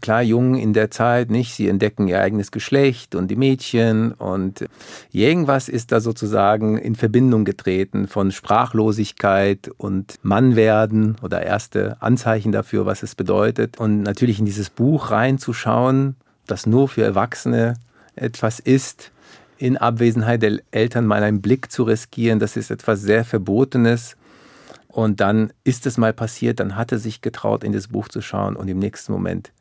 klar, 0.00 0.22
Jungen 0.22 0.54
in 0.54 0.72
der 0.72 0.90
Zeit, 0.90 1.30
nicht? 1.30 1.54
Sie 1.54 1.68
entdecken 1.68 2.08
ihr 2.08 2.20
eigenes 2.20 2.50
Geschlecht 2.50 3.14
und 3.14 3.30
die 3.30 3.36
Mädchen 3.36 4.12
und 4.12 4.66
irgendwas 5.12 5.68
ist 5.68 5.92
da 5.92 6.00
sozusagen 6.00 6.78
in 6.78 6.94
Verbindung 6.94 7.44
getreten 7.44 8.08
von 8.08 8.32
Sprachlosigkeit 8.32 9.70
und 9.76 10.18
Mannwerden 10.22 11.16
oder 11.22 11.42
erste 11.42 12.00
Anzeichen 12.00 12.52
dafür, 12.52 12.86
was 12.86 13.02
es 13.02 13.14
bedeutet. 13.14 13.78
Und 13.78 14.02
natürlich 14.02 14.38
in 14.38 14.46
dieses 14.46 14.70
Buch 14.70 15.10
reinzuschauen, 15.10 16.16
das 16.46 16.66
nur 16.66 16.88
für 16.88 17.02
Erwachsene 17.02 17.74
etwas 18.16 18.58
ist, 18.58 19.10
in 19.62 19.76
Abwesenheit 19.76 20.42
der 20.42 20.58
Eltern 20.72 21.06
mal 21.06 21.22
einen 21.22 21.40
Blick 21.40 21.70
zu 21.70 21.84
riskieren, 21.84 22.40
das 22.40 22.56
ist 22.56 22.72
etwas 22.72 23.00
sehr 23.00 23.24
Verbotenes. 23.24 24.16
Und 24.88 25.20
dann 25.20 25.52
ist 25.62 25.86
es 25.86 25.98
mal 25.98 26.12
passiert, 26.12 26.58
dann 26.58 26.74
hat 26.74 26.90
er 26.90 26.98
sich 26.98 27.20
getraut, 27.20 27.62
in 27.62 27.72
das 27.72 27.86
Buch 27.86 28.08
zu 28.08 28.22
schauen 28.22 28.56
und 28.56 28.66
im 28.66 28.80
nächsten 28.80 29.12
Moment 29.12 29.52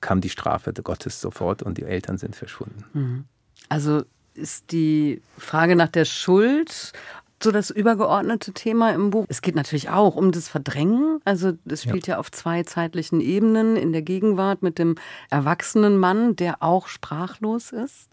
kam 0.00 0.22
die 0.22 0.30
Strafe 0.30 0.72
Gottes 0.72 1.20
sofort 1.20 1.62
und 1.62 1.76
die 1.76 1.84
Eltern 1.84 2.16
sind 2.16 2.36
verschwunden. 2.36 2.84
Mhm. 2.94 3.24
Also 3.68 4.02
ist 4.32 4.72
die 4.72 5.20
Frage 5.36 5.76
nach 5.76 5.90
der 5.90 6.06
Schuld 6.06 6.92
so 7.42 7.52
das 7.52 7.70
übergeordnete 7.70 8.52
Thema 8.52 8.90
im 8.90 9.10
Buch. 9.10 9.24
Es 9.28 9.42
geht 9.42 9.54
natürlich 9.54 9.90
auch 9.90 10.16
um 10.16 10.32
das 10.32 10.48
Verdrängen. 10.48 11.20
Also 11.24 11.52
es 11.66 11.82
spielt 11.82 12.06
ja. 12.06 12.14
ja. 12.14 12.20
auf 12.20 12.30
zwei 12.32 12.64
zeitlichen 12.64 13.20
Ebenen 13.20 13.76
in 13.76 13.92
der 13.92 14.02
Gegenwart 14.02 14.62
mit 14.62 14.78
dem 14.78 14.96
erwachsenen 15.30 15.98
Mann, 15.98 16.34
der 16.36 16.62
auch 16.62 16.88
sprachlos 16.88 17.70
ist 17.70 18.08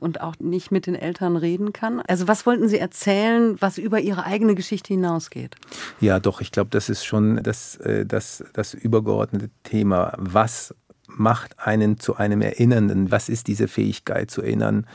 und 0.00 0.20
auch 0.20 0.34
nicht 0.38 0.70
mit 0.70 0.86
den 0.86 0.94
Eltern 0.94 1.36
reden 1.36 1.72
kann. 1.72 2.00
Also 2.00 2.26
was 2.26 2.46
wollten 2.46 2.68
Sie 2.68 2.78
erzählen, 2.78 3.56
was 3.60 3.76
über 3.76 4.00
Ihre 4.00 4.24
eigene 4.24 4.54
Geschichte 4.54 4.94
hinausgeht? 4.94 5.56
Ja, 6.00 6.18
doch, 6.18 6.40
ich 6.40 6.50
glaube, 6.50 6.70
das 6.70 6.88
ist 6.88 7.04
schon 7.04 7.42
das, 7.42 7.76
äh, 7.76 8.06
das, 8.06 8.44
das 8.54 8.72
übergeordnete 8.72 9.50
Thema. 9.62 10.14
Was 10.16 10.74
macht 11.06 11.58
einen 11.58 11.98
zu 11.98 12.16
einem 12.16 12.40
Erinnernden? 12.40 13.10
Was 13.10 13.28
ist 13.28 13.46
diese 13.46 13.68
Fähigkeit 13.68 14.30
zu 14.30 14.42
erinnern 14.42 14.86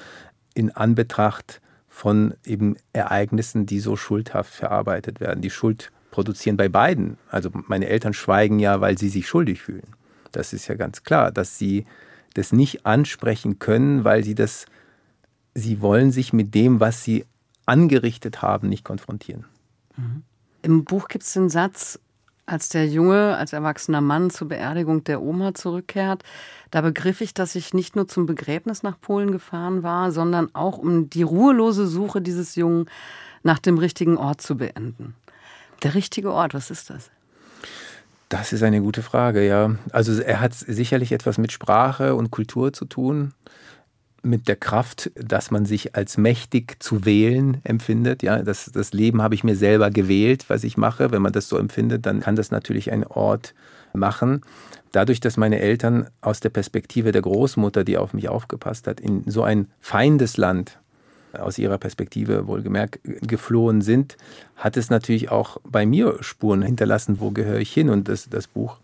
in 0.55 0.71
Anbetracht 0.71 1.61
von 1.95 2.33
eben 2.45 2.75
Ereignissen, 2.91 3.65
die 3.65 3.79
so 3.79 3.95
schuldhaft 3.95 4.53
verarbeitet 4.53 5.21
werden. 5.21 5.41
Die 5.41 5.49
Schuld 5.49 5.93
produzieren 6.11 6.57
bei 6.57 6.67
beiden. 6.67 7.17
Also 7.29 7.49
meine 7.67 7.87
Eltern 7.87 8.13
schweigen 8.13 8.59
ja, 8.59 8.81
weil 8.81 8.97
sie 8.97 9.07
sich 9.07 9.29
schuldig 9.29 9.61
fühlen. 9.61 9.87
Das 10.33 10.51
ist 10.51 10.67
ja 10.67 10.75
ganz 10.75 11.03
klar, 11.03 11.31
dass 11.31 11.57
sie 11.57 11.85
das 12.33 12.51
nicht 12.51 12.85
ansprechen 12.85 13.59
können, 13.59 14.03
weil 14.03 14.25
sie 14.25 14.35
das, 14.35 14.65
sie 15.53 15.79
wollen 15.79 16.11
sich 16.11 16.33
mit 16.33 16.53
dem, 16.53 16.81
was 16.81 17.05
sie 17.05 17.23
angerichtet 17.65 18.41
haben, 18.41 18.67
nicht 18.67 18.83
konfrontieren. 18.83 19.45
Mhm. 19.95 20.23
Im 20.63 20.83
Buch 20.83 21.07
gibt 21.07 21.23
es 21.23 21.31
den 21.31 21.47
Satz, 21.47 21.97
als 22.45 22.69
der 22.69 22.87
Junge, 22.87 23.35
als 23.37 23.53
erwachsener 23.53 24.01
Mann 24.01 24.29
zur 24.29 24.47
Beerdigung 24.47 25.03
der 25.03 25.21
Oma 25.21 25.53
zurückkehrt, 25.53 26.23
da 26.71 26.81
begriff 26.81 27.21
ich, 27.21 27.33
dass 27.33 27.55
ich 27.55 27.73
nicht 27.73 27.95
nur 27.95 28.07
zum 28.07 28.25
Begräbnis 28.25 28.83
nach 28.83 28.99
Polen 28.99 29.31
gefahren 29.31 29.83
war, 29.83 30.11
sondern 30.11 30.53
auch 30.53 30.77
um 30.77 31.09
die 31.09 31.23
ruhelose 31.23 31.87
Suche 31.87 32.21
dieses 32.21 32.55
Jungen 32.55 32.87
nach 33.43 33.59
dem 33.59 33.77
richtigen 33.77 34.17
Ort 34.17 34.41
zu 34.41 34.57
beenden. 34.57 35.15
Der 35.83 35.93
richtige 35.93 36.31
Ort, 36.31 36.53
was 36.53 36.71
ist 36.71 36.89
das? 36.89 37.09
Das 38.29 38.53
ist 38.53 38.63
eine 38.63 38.81
gute 38.81 39.03
Frage, 39.03 39.45
ja. 39.45 39.75
Also 39.91 40.19
er 40.21 40.39
hat 40.39 40.53
sicherlich 40.53 41.11
etwas 41.11 41.37
mit 41.37 41.51
Sprache 41.51 42.15
und 42.15 42.31
Kultur 42.31 42.73
zu 42.73 42.85
tun 42.85 43.33
mit 44.25 44.47
der 44.47 44.55
Kraft, 44.55 45.11
dass 45.15 45.51
man 45.51 45.65
sich 45.65 45.95
als 45.95 46.17
mächtig 46.17 46.81
zu 46.81 47.05
wählen 47.05 47.61
empfindet. 47.63 48.23
Ja, 48.23 48.41
das, 48.41 48.71
das 48.73 48.93
Leben 48.93 49.21
habe 49.21 49.35
ich 49.35 49.43
mir 49.43 49.55
selber 49.55 49.91
gewählt, 49.91 50.45
was 50.47 50.63
ich 50.63 50.77
mache. 50.77 51.11
Wenn 51.11 51.21
man 51.21 51.31
das 51.31 51.47
so 51.47 51.57
empfindet, 51.57 52.05
dann 52.05 52.21
kann 52.21 52.35
das 52.35 52.51
natürlich 52.51 52.91
ein 52.91 53.05
Ort 53.05 53.53
machen. 53.93 54.41
Dadurch, 54.91 55.19
dass 55.19 55.37
meine 55.37 55.59
Eltern 55.59 56.07
aus 56.21 56.39
der 56.39 56.49
Perspektive 56.49 57.11
der 57.11 57.21
Großmutter, 57.21 57.83
die 57.83 57.97
auf 57.97 58.13
mich 58.13 58.29
aufgepasst 58.29 58.87
hat, 58.87 58.99
in 58.99 59.29
so 59.29 59.43
ein 59.43 59.67
feindes 59.79 60.37
Land 60.37 60.79
aus 61.33 61.57
ihrer 61.57 61.77
Perspektive 61.77 62.47
wohlgemerkt 62.47 62.99
geflohen 63.03 63.81
sind, 63.81 64.15
hat 64.55 64.77
es 64.77 64.89
natürlich 64.89 65.29
auch 65.29 65.57
bei 65.63 65.85
mir 65.85 66.17
Spuren 66.21 66.61
hinterlassen, 66.61 67.19
wo 67.19 67.31
gehöre 67.31 67.59
ich 67.59 67.73
hin. 67.73 67.89
Und 67.89 68.07
das, 68.07 68.29
das 68.29 68.47
Buch 68.47 68.77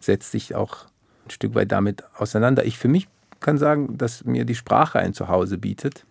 setzt 0.00 0.32
sich 0.32 0.54
auch 0.54 0.86
ein 1.24 1.30
Stück 1.30 1.54
weit 1.54 1.70
damit 1.70 2.02
auseinander. 2.18 2.64
Ich 2.64 2.76
für 2.76 2.88
mich 2.88 3.08
kann 3.42 3.58
sagen, 3.58 3.98
dass 3.98 4.24
mir 4.24 4.44
die 4.44 4.54
Sprache 4.54 4.98
ein 4.98 5.14
Zuhause 5.14 5.58
bietet. 5.58 6.04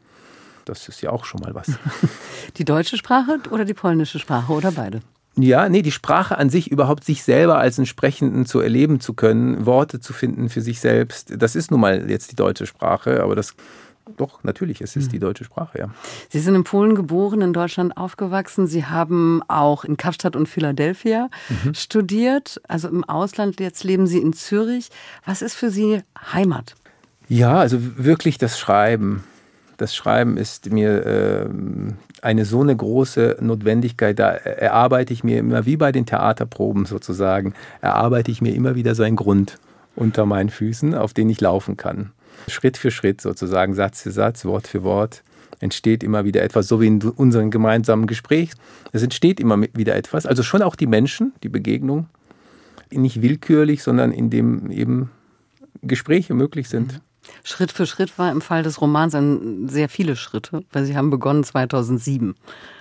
Das 0.66 0.88
ist 0.88 1.02
ja 1.02 1.10
auch 1.10 1.26
schon 1.26 1.42
mal 1.42 1.56
was. 1.56 1.68
Die 2.58 2.66
deutsche 2.66 2.98
Sprache 2.98 3.40
oder 3.50 3.66
die 3.66 3.74
polnische 3.74 4.20
Sprache 4.20 4.54
oder 4.54 4.72
beide? 4.72 5.02
Ja, 5.36 5.70
nee, 5.70 5.82
die 5.82 5.92
Sprache 5.92 6.38
an 6.38 6.50
sich, 6.50 6.70
überhaupt 6.70 7.06
sich 7.06 7.24
selber 7.24 7.58
als 7.58 7.80
einen 7.80 7.86
Sprechenden 7.86 8.46
zu 8.46 8.60
erleben 8.60 9.00
zu 9.00 9.14
können, 9.14 9.66
Worte 9.66 10.02
zu 10.02 10.12
finden 10.12 10.50
für 10.50 10.62
sich 10.62 10.82
selbst, 10.82 11.34
das 11.42 11.56
ist 11.56 11.72
nun 11.72 11.80
mal 11.80 12.10
jetzt 12.10 12.32
die 12.32 12.36
deutsche 12.36 12.66
Sprache, 12.66 13.24
aber 13.24 13.36
das 13.36 13.56
doch, 14.18 14.44
natürlich, 14.44 14.82
es 14.82 14.96
ist 14.96 15.12
die 15.12 15.18
hm. 15.18 15.22
deutsche 15.22 15.44
Sprache, 15.44 15.80
ja. 15.80 15.90
Sie 16.30 16.40
sind 16.40 16.56
in 16.56 16.64
Polen 16.64 16.96
geboren, 16.96 17.42
in 17.42 17.54
Deutschland 17.54 17.96
aufgewachsen. 17.96 18.68
Sie 18.68 18.86
haben 18.86 19.42
auch 19.48 19.84
in 19.84 19.96
Kapstadt 19.96 20.36
und 20.36 20.48
Philadelphia 20.48 21.30
mhm. 21.48 21.74
studiert, 21.74 22.60
also 22.68 22.90
im 22.90 23.04
Ausland. 23.04 23.60
Jetzt 23.60 23.84
leben 23.84 24.08
Sie 24.08 24.18
in 24.18 24.34
Zürich. 24.34 24.90
Was 25.26 25.42
ist 25.42 25.54
für 25.54 25.70
Sie 25.70 26.02
Heimat? 26.34 26.76
Ja, 27.32 27.60
also 27.60 27.78
wirklich 27.96 28.38
das 28.40 28.60
Schreiben. 28.60 29.24
Das 29.78 29.96
Schreiben 29.96 30.36
ist 30.36 30.70
mir 30.70 31.06
äh, 31.06 31.50
eine 32.22 32.44
so 32.44 32.60
eine 32.60 32.76
große 32.76 33.38
Notwendigkeit. 33.40 34.20
Da 34.20 34.32
erarbeite 34.32 35.14
ich 35.14 35.24
mir 35.24 35.40
immer, 35.40 35.66
wie 35.66 35.78
bei 35.78 35.94
den 35.94 36.06
Theaterproben 36.06 36.84
sozusagen, 36.84 37.54
erarbeite 37.80 38.32
ich 38.32 38.42
mir 38.42 38.54
immer 38.54 38.76
wieder 38.76 38.96
so 38.96 39.04
einen 39.04 39.16
Grund 39.16 39.60
unter 39.96 40.26
meinen 40.26 40.50
Füßen, 40.50 40.94
auf 40.94 41.14
den 41.14 41.30
ich 41.30 41.40
laufen 41.40 41.78
kann. 41.78 42.12
Schritt 42.50 42.76
für 42.76 42.92
Schritt 42.92 43.22
sozusagen, 43.22 43.76
Satz 43.76 44.02
für 44.02 44.12
Satz, 44.12 44.44
Wort 44.44 44.68
für 44.68 44.84
Wort 44.84 45.24
entsteht 45.62 46.04
immer 46.04 46.26
wieder 46.26 46.44
etwas, 46.44 46.68
so 46.68 46.82
wie 46.82 46.88
in 46.88 47.02
unserem 47.02 47.50
gemeinsamen 47.50 48.08
Gespräch. 48.08 48.52
Es 48.92 49.04
entsteht 49.04 49.40
immer 49.40 49.58
wieder 49.74 49.96
etwas, 49.96 50.26
also 50.26 50.44
schon 50.44 50.64
auch 50.64 50.76
die 50.76 50.88
Menschen, 50.88 51.32
die 51.44 51.50
Begegnung, 51.50 52.08
nicht 52.92 53.22
willkürlich, 53.22 53.84
sondern 53.84 54.12
indem 54.12 54.70
eben 54.70 55.12
Gespräche 55.82 56.34
möglich 56.34 56.68
sind. 56.68 57.00
Schritt 57.44 57.72
für 57.72 57.86
Schritt 57.86 58.18
war 58.18 58.32
im 58.32 58.42
Fall 58.42 58.64
des 58.64 58.82
Romans 58.82 59.16
ein, 59.16 59.68
sehr 59.68 59.90
viele 59.90 60.16
Schritte, 60.16 60.64
weil 60.72 60.86
Sie 60.86 60.96
haben 60.96 61.10
begonnen 61.10 61.44
2007. 61.44 62.36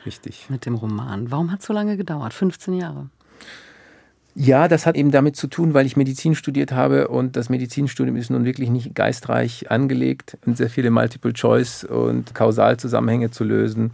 Richtig. 0.06 0.46
Mit 0.48 0.66
dem 0.66 0.74
Roman. 0.74 1.30
Warum 1.30 1.52
hat 1.52 1.60
es 1.60 1.66
so 1.66 1.72
lange 1.72 1.96
gedauert? 1.96 2.32
15 2.32 2.74
Jahre. 2.74 3.08
Ja, 4.34 4.68
das 4.68 4.86
hat 4.86 4.96
eben 4.96 5.10
damit 5.10 5.36
zu 5.36 5.48
tun, 5.48 5.74
weil 5.74 5.86
ich 5.86 5.96
Medizin 5.96 6.34
studiert 6.34 6.72
habe 6.72 7.08
und 7.08 7.36
das 7.36 7.48
Medizinstudium 7.48 8.16
ist 8.16 8.30
nun 8.30 8.44
wirklich 8.44 8.70
nicht 8.70 8.94
geistreich 8.94 9.70
angelegt 9.70 10.38
und 10.46 10.56
sehr 10.56 10.70
viele 10.70 10.90
Multiple-Choice 10.90 11.84
und 11.84 12.34
Kausalzusammenhänge 12.34 13.30
zu 13.32 13.44
lösen. 13.44 13.90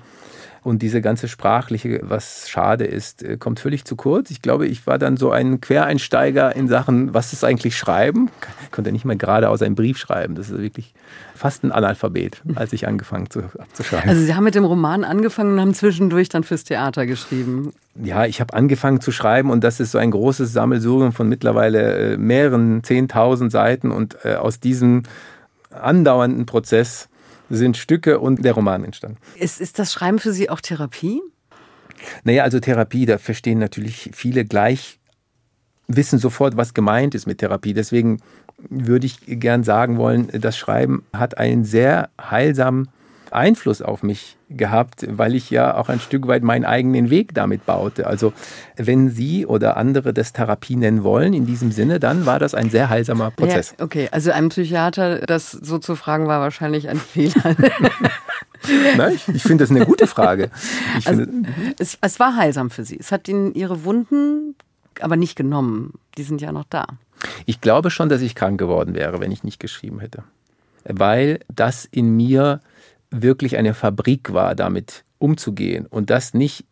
Und 0.66 0.82
diese 0.82 1.00
ganze 1.00 1.28
sprachliche, 1.28 2.00
was 2.02 2.48
schade 2.48 2.86
ist, 2.86 3.22
äh, 3.22 3.36
kommt 3.36 3.60
völlig 3.60 3.84
zu 3.84 3.94
kurz. 3.94 4.32
Ich 4.32 4.42
glaube, 4.42 4.66
ich 4.66 4.84
war 4.84 4.98
dann 4.98 5.16
so 5.16 5.30
ein 5.30 5.60
Quereinsteiger 5.60 6.56
in 6.56 6.66
Sachen, 6.66 7.14
was 7.14 7.32
ist 7.32 7.44
eigentlich 7.44 7.76
Schreiben? 7.76 8.30
Ich 8.64 8.72
konnte 8.72 8.90
nicht 8.90 9.04
mal 9.04 9.16
geradeaus 9.16 9.62
einen 9.62 9.76
Brief 9.76 9.96
schreiben. 9.96 10.34
Das 10.34 10.50
ist 10.50 10.60
wirklich 10.60 10.92
fast 11.36 11.62
ein 11.62 11.70
Analphabet, 11.70 12.42
als 12.56 12.72
ich 12.72 12.88
angefangen 12.88 13.30
zu, 13.30 13.44
zu 13.74 13.84
schreiben. 13.84 14.08
Also 14.08 14.22
Sie 14.22 14.34
haben 14.34 14.42
mit 14.42 14.56
dem 14.56 14.64
Roman 14.64 15.04
angefangen 15.04 15.52
und 15.52 15.60
haben 15.60 15.72
zwischendurch 15.72 16.30
dann 16.30 16.42
fürs 16.42 16.64
Theater 16.64 17.06
geschrieben. 17.06 17.72
Ja, 18.02 18.26
ich 18.26 18.40
habe 18.40 18.52
angefangen 18.52 19.00
zu 19.00 19.12
schreiben 19.12 19.50
und 19.50 19.62
das 19.62 19.78
ist 19.78 19.92
so 19.92 19.98
ein 19.98 20.10
großes 20.10 20.52
Sammelsurium 20.52 21.12
von 21.12 21.28
mittlerweile 21.28 22.14
äh, 22.14 22.16
mehreren 22.16 22.82
zehntausend 22.82 23.52
Seiten 23.52 23.92
und 23.92 24.16
äh, 24.24 24.34
aus 24.34 24.58
diesem 24.58 25.04
andauernden 25.70 26.44
Prozess 26.44 27.08
sind 27.50 27.76
Stücke 27.76 28.18
und 28.18 28.44
der 28.44 28.52
Roman 28.52 28.84
entstanden. 28.84 29.18
Ist, 29.36 29.60
ist 29.60 29.78
das 29.78 29.92
Schreiben 29.92 30.18
für 30.18 30.32
Sie 30.32 30.50
auch 30.50 30.60
Therapie? 30.60 31.20
Naja, 32.24 32.44
also 32.44 32.60
Therapie, 32.60 33.06
da 33.06 33.18
verstehen 33.18 33.58
natürlich 33.58 34.10
viele 34.12 34.44
gleich, 34.44 34.98
wissen 35.88 36.18
sofort, 36.18 36.56
was 36.56 36.74
gemeint 36.74 37.14
ist 37.14 37.26
mit 37.26 37.38
Therapie. 37.38 37.74
Deswegen 37.74 38.18
würde 38.68 39.06
ich 39.06 39.20
gern 39.26 39.64
sagen 39.64 39.98
wollen, 39.98 40.28
das 40.32 40.56
Schreiben 40.56 41.04
hat 41.12 41.38
einen 41.38 41.64
sehr 41.64 42.10
heilsamen 42.20 42.88
Einfluss 43.36 43.82
auf 43.82 44.02
mich 44.02 44.36
gehabt, 44.48 45.06
weil 45.08 45.34
ich 45.34 45.50
ja 45.50 45.76
auch 45.76 45.88
ein 45.88 46.00
Stück 46.00 46.26
weit 46.26 46.42
meinen 46.42 46.64
eigenen 46.64 47.10
Weg 47.10 47.34
damit 47.34 47.66
baute. 47.66 48.06
Also 48.06 48.32
wenn 48.76 49.10
Sie 49.10 49.46
oder 49.46 49.76
andere 49.76 50.12
das 50.12 50.32
Therapie 50.32 50.76
nennen 50.76 51.02
wollen, 51.02 51.34
in 51.34 51.46
diesem 51.46 51.72
Sinne, 51.72 52.00
dann 52.00 52.26
war 52.26 52.38
das 52.38 52.54
ein 52.54 52.70
sehr 52.70 52.88
heilsamer 52.88 53.30
Prozess. 53.30 53.74
Ja, 53.78 53.84
okay, 53.84 54.08
also 54.10 54.30
einem 54.30 54.48
Psychiater 54.48 55.20
das 55.20 55.50
so 55.50 55.78
zu 55.78 55.96
fragen, 55.96 56.26
war 56.26 56.40
wahrscheinlich 56.40 56.88
ein 56.88 56.98
Fehler. 56.98 57.56
Nein, 58.96 59.14
ich, 59.14 59.28
ich 59.28 59.42
finde 59.42 59.64
das 59.64 59.70
eine 59.70 59.84
gute 59.86 60.06
Frage. 60.06 60.50
Also, 61.04 61.24
es, 61.78 61.98
es 62.00 62.18
war 62.18 62.36
heilsam 62.36 62.70
für 62.70 62.84
Sie. 62.84 62.98
Es 62.98 63.12
hat 63.12 63.28
Ihnen 63.28 63.54
Ihre 63.54 63.84
Wunden 63.84 64.56
aber 65.00 65.16
nicht 65.16 65.36
genommen. 65.36 65.94
Die 66.16 66.22
sind 66.22 66.40
ja 66.40 66.52
noch 66.52 66.64
da. 66.68 66.86
Ich 67.44 67.60
glaube 67.60 67.90
schon, 67.90 68.08
dass 68.08 68.22
ich 68.22 68.34
krank 68.34 68.58
geworden 68.58 68.94
wäre, 68.94 69.20
wenn 69.20 69.32
ich 69.32 69.44
nicht 69.44 69.60
geschrieben 69.60 70.00
hätte. 70.00 70.24
Weil 70.84 71.40
das 71.54 71.84
in 71.84 72.16
mir 72.16 72.60
wirklich 73.10 73.56
eine 73.56 73.74
Fabrik 73.74 74.32
war, 74.32 74.54
damit 74.54 75.04
umzugehen 75.18 75.86
und 75.86 76.10
das 76.10 76.34
nicht 76.34 76.64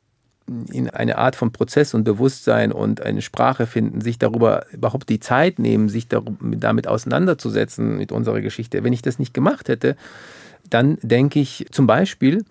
in 0.70 0.90
eine 0.90 1.16
Art 1.16 1.36
von 1.36 1.52
Prozess 1.52 1.94
und 1.94 2.04
Bewusstsein 2.04 2.70
und 2.70 3.00
eine 3.00 3.22
Sprache 3.22 3.66
finden, 3.66 4.02
sich 4.02 4.18
darüber 4.18 4.66
überhaupt 4.72 5.08
die 5.08 5.20
Zeit 5.20 5.58
nehmen, 5.58 5.88
sich 5.88 6.06
damit 6.08 6.86
auseinanderzusetzen 6.86 7.96
mit 7.96 8.12
unserer 8.12 8.42
Geschichte. 8.42 8.84
Wenn 8.84 8.92
ich 8.92 9.00
das 9.00 9.18
nicht 9.18 9.32
gemacht 9.32 9.68
hätte, 9.68 9.96
dann 10.68 10.98
denke 11.02 11.40
ich 11.40 11.66
zum 11.70 11.86
Beispiel, 11.86 12.44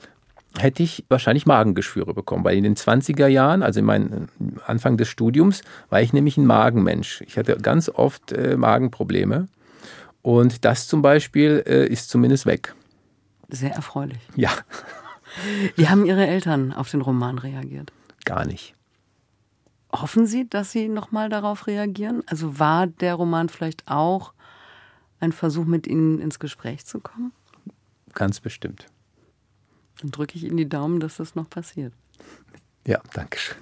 hätte 0.57 0.81
ich 0.81 1.05
wahrscheinlich 1.09 1.45
Magengeschwüre 1.45 2.13
bekommen, 2.13 2.43
weil 2.43 2.57
in 2.57 2.63
den 2.63 2.75
20er 2.75 3.27
Jahren, 3.27 3.61
also 3.63 3.79
in 3.79 3.85
meinem 3.85 4.27
Anfang 4.65 4.97
des 4.97 5.07
Studiums, 5.07 5.61
war 5.89 6.01
ich 6.01 6.13
nämlich 6.13 6.37
ein 6.37 6.45
Magenmensch. 6.45 7.21
Ich 7.27 7.37
hatte 7.37 7.57
ganz 7.57 7.89
oft 7.89 8.31
äh, 8.31 8.55
Magenprobleme 8.57 9.47
und 10.21 10.65
das 10.65 10.87
zum 10.87 11.01
Beispiel 11.01 11.63
äh, 11.65 11.87
ist 11.87 12.09
zumindest 12.09 12.45
weg. 12.45 12.75
Sehr 13.49 13.73
erfreulich. 13.73 14.19
Ja. 14.35 14.51
Wie 15.75 15.89
haben 15.89 16.05
Ihre 16.05 16.27
Eltern 16.27 16.73
auf 16.73 16.89
den 16.89 17.01
Roman 17.01 17.37
reagiert? 17.37 17.91
Gar 18.25 18.45
nicht. 18.45 18.75
Hoffen 19.91 20.25
Sie, 20.25 20.49
dass 20.49 20.71
Sie 20.71 20.87
nochmal 20.87 21.29
darauf 21.29 21.67
reagieren? 21.67 22.23
Also 22.25 22.59
war 22.59 22.87
der 22.87 23.15
Roman 23.15 23.49
vielleicht 23.49 23.87
auch 23.87 24.33
ein 25.19 25.31
Versuch, 25.31 25.65
mit 25.65 25.87
Ihnen 25.87 26.19
ins 26.19 26.39
Gespräch 26.39 26.85
zu 26.85 26.99
kommen? 26.99 27.31
Ganz 28.13 28.39
bestimmt. 28.39 28.87
Dann 30.01 30.11
drücke 30.11 30.35
ich 30.35 30.43
Ihnen 30.43 30.57
die 30.57 30.69
Daumen, 30.69 30.99
dass 30.99 31.17
das 31.17 31.35
noch 31.35 31.49
passiert. 31.49 31.93
Ja, 32.85 32.99
danke 33.13 33.39
schön. 33.39 33.57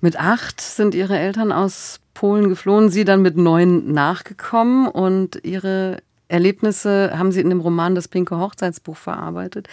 Mit 0.00 0.18
acht 0.18 0.60
sind 0.60 0.94
Ihre 0.94 1.18
Eltern 1.18 1.50
aus 1.50 2.00
Polen 2.14 2.48
geflohen, 2.48 2.88
Sie 2.88 3.04
dann 3.04 3.20
mit 3.20 3.36
neun 3.36 3.92
nachgekommen 3.92 4.86
und 4.86 5.44
Ihre 5.44 6.02
Erlebnisse 6.28 7.12
haben 7.16 7.32
Sie 7.32 7.40
in 7.40 7.50
dem 7.50 7.60
Roman 7.60 7.94
Das 7.94 8.08
Pinke 8.08 8.38
Hochzeitsbuch 8.38 8.96
verarbeitet. 8.96 9.68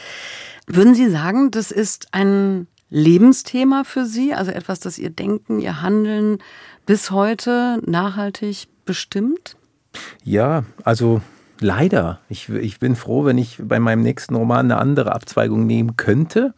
Würden 0.68 0.96
Sie 0.96 1.10
sagen, 1.10 1.52
das 1.52 1.72
ist 1.72 2.08
ein 2.12 2.68
Lebensthema 2.90 3.84
für 3.84 4.06
Sie, 4.06 4.34
also 4.34 4.52
etwas, 4.52 4.80
das 4.80 4.98
Ihr 4.98 5.10
Denken, 5.10 5.60
Ihr 5.60 5.82
Handeln 5.82 6.40
bis 6.86 7.12
heute 7.12 7.82
nachhaltig 7.86 8.68
bestimmt? 8.86 9.58
Ja, 10.24 10.64
also 10.84 11.22
leider. 11.60 12.20
Ich, 12.30 12.50
ich 12.50 12.80
bin 12.80 12.96
froh, 12.96 13.26
wenn 13.26 13.38
ich 13.38 13.60
bei 13.62 13.80
meinem 13.80 14.02
nächsten 14.02 14.36
Roman 14.36 14.72
eine 14.72 14.78
andere 14.78 15.14
Abzweigung 15.14 15.66
nehmen 15.66 15.98
könnte. 15.98 16.54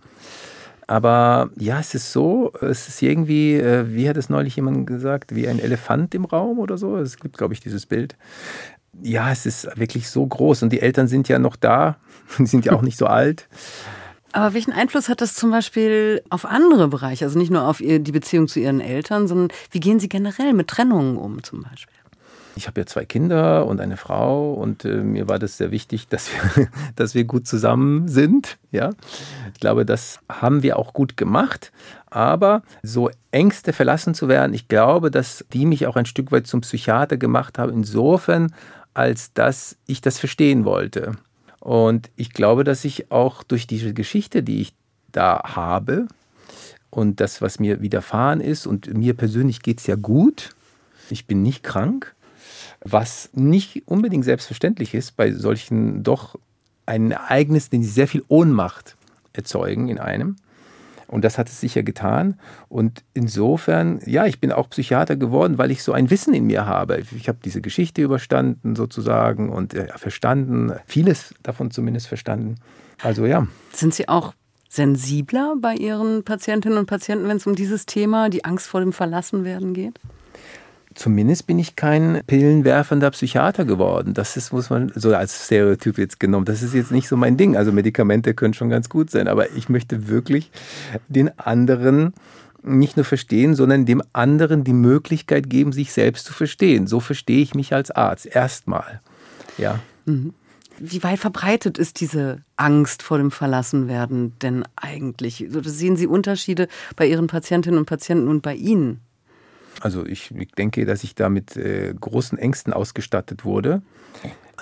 Aber 0.89 1.49
ja, 1.57 1.79
es 1.79 1.93
ist 1.95 2.13
so, 2.13 2.53
es 2.61 2.87
ist 2.87 3.01
irgendwie, 3.01 3.55
äh, 3.55 3.93
wie 3.93 4.07
hat 4.07 4.15
es 4.15 4.29
neulich 4.29 4.55
jemand 4.55 4.87
gesagt, 4.87 5.35
wie 5.35 5.47
ein 5.47 5.59
Elefant 5.59 6.15
im 6.15 6.23
Raum 6.23 6.59
oder 6.59 6.77
so. 6.77 6.95
Es 6.97 7.17
gibt, 7.17 7.37
glaube 7.37 7.53
ich, 7.53 7.59
dieses 7.59 7.85
Bild 7.85 8.15
ja, 9.01 9.31
es 9.31 9.45
ist 9.45 9.67
wirklich 9.77 10.09
so 10.09 10.25
groß 10.25 10.63
und 10.63 10.71
die 10.71 10.81
Eltern 10.81 11.07
sind 11.07 11.27
ja 11.27 11.39
noch 11.39 11.55
da, 11.55 11.97
die 12.37 12.45
sind 12.45 12.65
ja 12.65 12.73
auch 12.73 12.81
nicht 12.81 12.97
so 12.97 13.05
alt. 13.05 13.47
Aber 14.33 14.53
welchen 14.53 14.73
Einfluss 14.73 15.09
hat 15.09 15.21
das 15.21 15.35
zum 15.35 15.51
Beispiel 15.51 16.21
auf 16.29 16.45
andere 16.45 16.89
Bereiche? 16.89 17.25
Also 17.25 17.39
nicht 17.39 17.49
nur 17.49 17.63
auf 17.63 17.77
die 17.77 17.99
Beziehung 18.11 18.47
zu 18.47 18.59
Ihren 18.59 18.81
Eltern, 18.81 19.27
sondern 19.27 19.49
wie 19.71 19.79
gehen 19.79 19.99
Sie 19.99 20.09
generell 20.09 20.53
mit 20.53 20.67
Trennungen 20.67 21.17
um 21.17 21.41
zum 21.43 21.63
Beispiel? 21.63 21.95
Ich 22.57 22.65
habe 22.65 22.81
ja 22.81 22.85
zwei 22.87 23.05
Kinder 23.05 23.67
und 23.67 23.79
eine 23.79 23.97
Frau 23.97 24.53
und 24.53 24.83
äh, 24.83 24.97
mir 24.97 25.29
war 25.29 25.37
das 25.37 25.57
sehr 25.57 25.69
wichtig, 25.69 26.07
dass 26.07 26.29
wir, 26.55 26.67
dass 26.95 27.13
wir 27.13 27.23
gut 27.23 27.47
zusammen 27.47 28.07
sind. 28.07 28.57
Ja, 28.71 28.89
ich 29.53 29.59
glaube, 29.59 29.85
das 29.85 30.19
haben 30.27 30.63
wir 30.63 30.77
auch 30.77 30.93
gut 30.93 31.17
gemacht. 31.17 31.71
Aber 32.09 32.63
so 32.81 33.11
Ängste 33.31 33.73
verlassen 33.73 34.15
zu 34.15 34.27
werden, 34.27 34.53
ich 34.53 34.67
glaube, 34.67 35.11
dass 35.11 35.45
die 35.53 35.65
mich 35.65 35.85
auch 35.85 35.95
ein 35.95 36.05
Stück 36.07 36.31
weit 36.31 36.47
zum 36.47 36.61
Psychiater 36.61 37.17
gemacht 37.17 37.59
haben. 37.59 37.71
Insofern, 37.71 38.53
als 38.97 39.31
dass 39.33 39.77
ich 39.85 40.01
das 40.01 40.17
verstehen 40.17 40.65
wollte. 40.65 41.17
Und 41.59 42.09
ich 42.15 42.33
glaube, 42.33 42.63
dass 42.63 42.83
ich 42.83 43.11
auch 43.11 43.43
durch 43.43 43.67
diese 43.67 43.93
Geschichte, 43.93 44.41
die 44.41 44.61
ich 44.61 44.73
da 45.11 45.41
habe 45.55 46.07
und 46.89 47.19
das, 47.19 47.41
was 47.41 47.59
mir 47.59 47.81
widerfahren 47.81 48.41
ist, 48.41 48.65
und 48.65 48.91
mir 48.93 49.13
persönlich 49.13 49.61
geht 49.61 49.79
es 49.79 49.87
ja 49.87 49.95
gut, 49.95 50.49
ich 51.09 51.27
bin 51.27 51.43
nicht 51.43 51.63
krank, 51.63 52.15
was 52.83 53.29
nicht 53.33 53.83
unbedingt 53.87 54.25
selbstverständlich 54.25 54.93
ist 54.95 55.15
bei 55.15 55.31
solchen 55.31 56.03
doch 56.03 56.35
ein 56.85 57.11
Ereignis, 57.11 57.69
den 57.69 57.83
sie 57.83 57.89
sehr 57.89 58.07
viel 58.07 58.23
Ohnmacht 58.27 58.95
erzeugen 59.33 59.89
in 59.89 59.99
einem. 59.99 60.37
Und 61.07 61.23
das 61.23 61.37
hat 61.37 61.47
es 61.47 61.59
sicher 61.61 61.83
getan. 61.83 62.39
Und 62.67 63.03
insofern, 63.13 64.01
ja, 64.05 64.25
ich 64.25 64.39
bin 64.39 64.51
auch 64.51 64.69
Psychiater 64.69 65.15
geworden, 65.15 65.57
weil 65.57 65.71
ich 65.71 65.83
so 65.83 65.93
ein 65.93 66.09
Wissen 66.09 66.33
in 66.33 66.45
mir 66.45 66.65
habe. 66.65 66.99
Ich 67.15 67.27
habe 67.27 67.39
diese 67.43 67.61
Geschichte 67.61 68.01
überstanden 68.01 68.75
sozusagen 68.75 69.49
und 69.49 69.73
äh, 69.73 69.87
verstanden, 69.97 70.73
vieles 70.85 71.33
davon 71.43 71.71
zumindest 71.71 72.07
verstanden. 72.07 72.55
Also 73.01 73.25
ja. 73.25 73.47
Sind 73.71 73.93
Sie 73.93 74.09
auch 74.09 74.33
sensibler 74.69 75.55
bei 75.59 75.75
Ihren 75.75 76.23
Patientinnen 76.23 76.77
und 76.77 76.87
Patienten, 76.87 77.27
wenn 77.27 77.37
es 77.37 77.47
um 77.47 77.55
dieses 77.55 77.85
Thema, 77.85 78.29
die 78.29 78.43
Angst 78.43 78.67
vor 78.67 78.81
dem 78.81 78.91
Verlassenwerden 78.91 79.73
geht? 79.73 79.99
Zumindest 80.97 81.47
bin 81.47 81.59
ich 81.59 81.75
kein 81.75 82.21
pillenwerfender 82.27 83.11
Psychiater 83.11 83.65
geworden. 83.65 84.13
Das 84.13 84.35
ist, 84.35 84.51
muss 84.51 84.69
man 84.69 84.91
so 84.95 85.15
als 85.15 85.45
Stereotyp 85.45 85.97
jetzt 85.97 86.19
genommen. 86.19 86.45
Das 86.45 86.63
ist 86.63 86.73
jetzt 86.73 86.91
nicht 86.91 87.07
so 87.07 87.15
mein 87.15 87.37
Ding. 87.37 87.55
Also 87.55 87.71
Medikamente 87.71 88.33
können 88.33 88.53
schon 88.53 88.69
ganz 88.69 88.89
gut 88.89 89.09
sein, 89.09 89.27
aber 89.27 89.51
ich 89.55 89.69
möchte 89.69 90.07
wirklich 90.07 90.51
den 91.07 91.37
anderen 91.39 92.13
nicht 92.63 92.97
nur 92.97 93.05
verstehen, 93.05 93.55
sondern 93.55 93.85
dem 93.85 94.01
anderen 94.13 94.63
die 94.63 94.73
Möglichkeit 94.73 95.49
geben, 95.49 95.71
sich 95.71 95.93
selbst 95.93 96.25
zu 96.25 96.33
verstehen. 96.33 96.87
So 96.87 96.99
verstehe 96.99 97.41
ich 97.41 97.55
mich 97.55 97.73
als 97.73 97.91
Arzt 97.91 98.25
erstmal. 98.25 98.99
Ja. 99.57 99.79
Mhm. 100.05 100.33
Wie 100.79 101.01
weit 101.01 101.19
verbreitet 101.19 101.79
ist 101.79 102.01
diese 102.01 102.43
Angst 102.55 103.01
vor 103.01 103.17
dem 103.17 103.31
Verlassenwerden 103.31 104.37
denn 104.39 104.63
eigentlich? 104.75 105.45
Sehen 105.49 105.95
Sie 105.95 106.05
Unterschiede 106.05 106.67
bei 106.95 107.07
Ihren 107.07 107.27
Patientinnen 107.27 107.79
und 107.79 107.85
Patienten 107.87 108.27
und 108.27 108.41
bei 108.41 108.53
Ihnen? 108.53 108.99
Also 109.81 110.05
ich, 110.05 110.33
denke, 110.57 110.85
dass 110.85 111.03
ich 111.03 111.15
da 111.15 111.29
mit 111.29 111.55
äh, 111.55 111.93
großen 111.99 112.37
Ängsten 112.37 112.73
ausgestattet 112.73 113.45
wurde, 113.45 113.81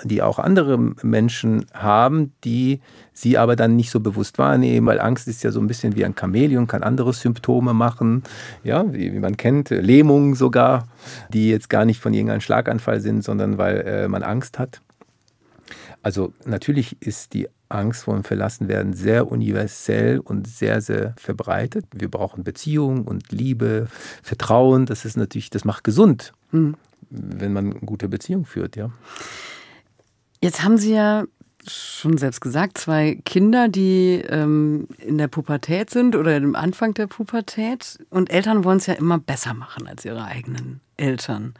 die 0.04 0.20
auch 0.20 0.38
andere 0.38 0.78
Menschen 0.78 1.66
haben, 1.72 2.32
die 2.44 2.80
sie 3.14 3.38
aber 3.38 3.56
dann 3.56 3.76
nicht 3.76 3.90
so 3.90 4.00
bewusst 4.00 4.36
wahrnehmen, 4.38 4.86
weil 4.86 5.00
Angst 5.00 5.26
ist 5.26 5.42
ja 5.42 5.50
so 5.50 5.60
ein 5.60 5.66
bisschen 5.66 5.96
wie 5.96 6.04
ein 6.04 6.14
Chamäleon, 6.18 6.66
kann 6.66 6.82
andere 6.82 7.14
Symptome 7.14 7.72
machen, 7.72 8.22
ja, 8.62 8.92
wie, 8.92 9.12
wie 9.12 9.18
man 9.18 9.38
kennt, 9.38 9.70
Lähmungen 9.70 10.34
sogar, 10.34 10.86
die 11.32 11.48
jetzt 11.48 11.70
gar 11.70 11.86
nicht 11.86 12.00
von 12.00 12.12
irgendeinem 12.12 12.42
Schlaganfall 12.42 13.00
sind, 13.00 13.24
sondern 13.24 13.56
weil 13.56 13.80
äh, 13.86 14.08
man 14.08 14.22
Angst 14.22 14.58
hat. 14.58 14.82
Also 16.02 16.34
natürlich 16.44 17.00
ist 17.00 17.32
die 17.32 17.48
Angst 17.68 18.04
vor 18.04 18.14
dem 18.14 18.24
Verlassenwerden 18.24 18.92
sehr 18.92 19.30
universell 19.30 20.18
und 20.18 20.46
sehr, 20.46 20.80
sehr 20.80 21.14
verbreitet. 21.16 21.86
Wir 21.92 22.10
brauchen 22.10 22.44
Beziehung 22.44 23.04
und 23.04 23.32
Liebe, 23.32 23.88
Vertrauen. 24.22 24.86
Das 24.86 25.04
ist 25.04 25.16
natürlich, 25.16 25.50
das 25.50 25.64
macht 25.64 25.84
gesund, 25.84 26.32
mhm. 26.52 26.76
wenn 27.10 27.52
man 27.52 27.70
eine 27.72 27.80
gute 27.80 28.08
Beziehung 28.08 28.44
führt, 28.44 28.76
ja. 28.76 28.90
Jetzt 30.40 30.62
haben 30.62 30.78
Sie 30.78 30.92
ja 30.92 31.24
schon 31.68 32.18
selbst 32.18 32.40
gesagt, 32.40 32.78
zwei 32.78 33.18
Kinder, 33.24 33.68
die 33.68 34.22
ähm, 34.28 34.86
in 34.98 35.18
der 35.18 35.28
Pubertät 35.28 35.90
sind 35.90 36.14
oder 36.14 36.36
im 36.36 36.54
Anfang 36.54 36.94
der 36.94 37.06
Pubertät. 37.06 37.98
Und 38.10 38.30
Eltern 38.30 38.64
wollen 38.64 38.78
es 38.78 38.86
ja 38.86 38.94
immer 38.94 39.18
besser 39.18 39.54
machen 39.54 39.88
als 39.88 40.04
ihre 40.04 40.24
eigenen 40.24 40.80
Eltern. 40.96 41.54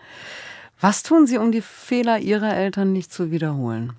Was 0.80 1.02
tun 1.02 1.26
Sie, 1.26 1.38
um 1.38 1.52
die 1.52 1.62
Fehler 1.62 2.18
Ihrer 2.18 2.54
Eltern 2.54 2.92
nicht 2.92 3.12
zu 3.12 3.30
wiederholen? 3.30 3.94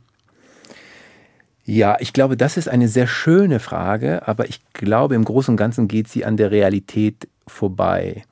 Ja, 1.69 1.97
ich 1.99 2.13
glaube, 2.13 2.37
das 2.37 2.55
ist 2.55 2.69
eine 2.69 2.87
sehr 2.87 3.07
schöne 3.07 3.59
Frage, 3.59 4.25
aber 4.25 4.47
ich 4.47 4.61
glaube, 4.71 5.15
im 5.15 5.25
Großen 5.25 5.51
und 5.51 5.57
Ganzen 5.57 5.89
geht 5.89 6.07
sie 6.07 6.23
an 6.23 6.37
der 6.37 6.49
Realität 6.49 7.27
vorbei. 7.45 8.23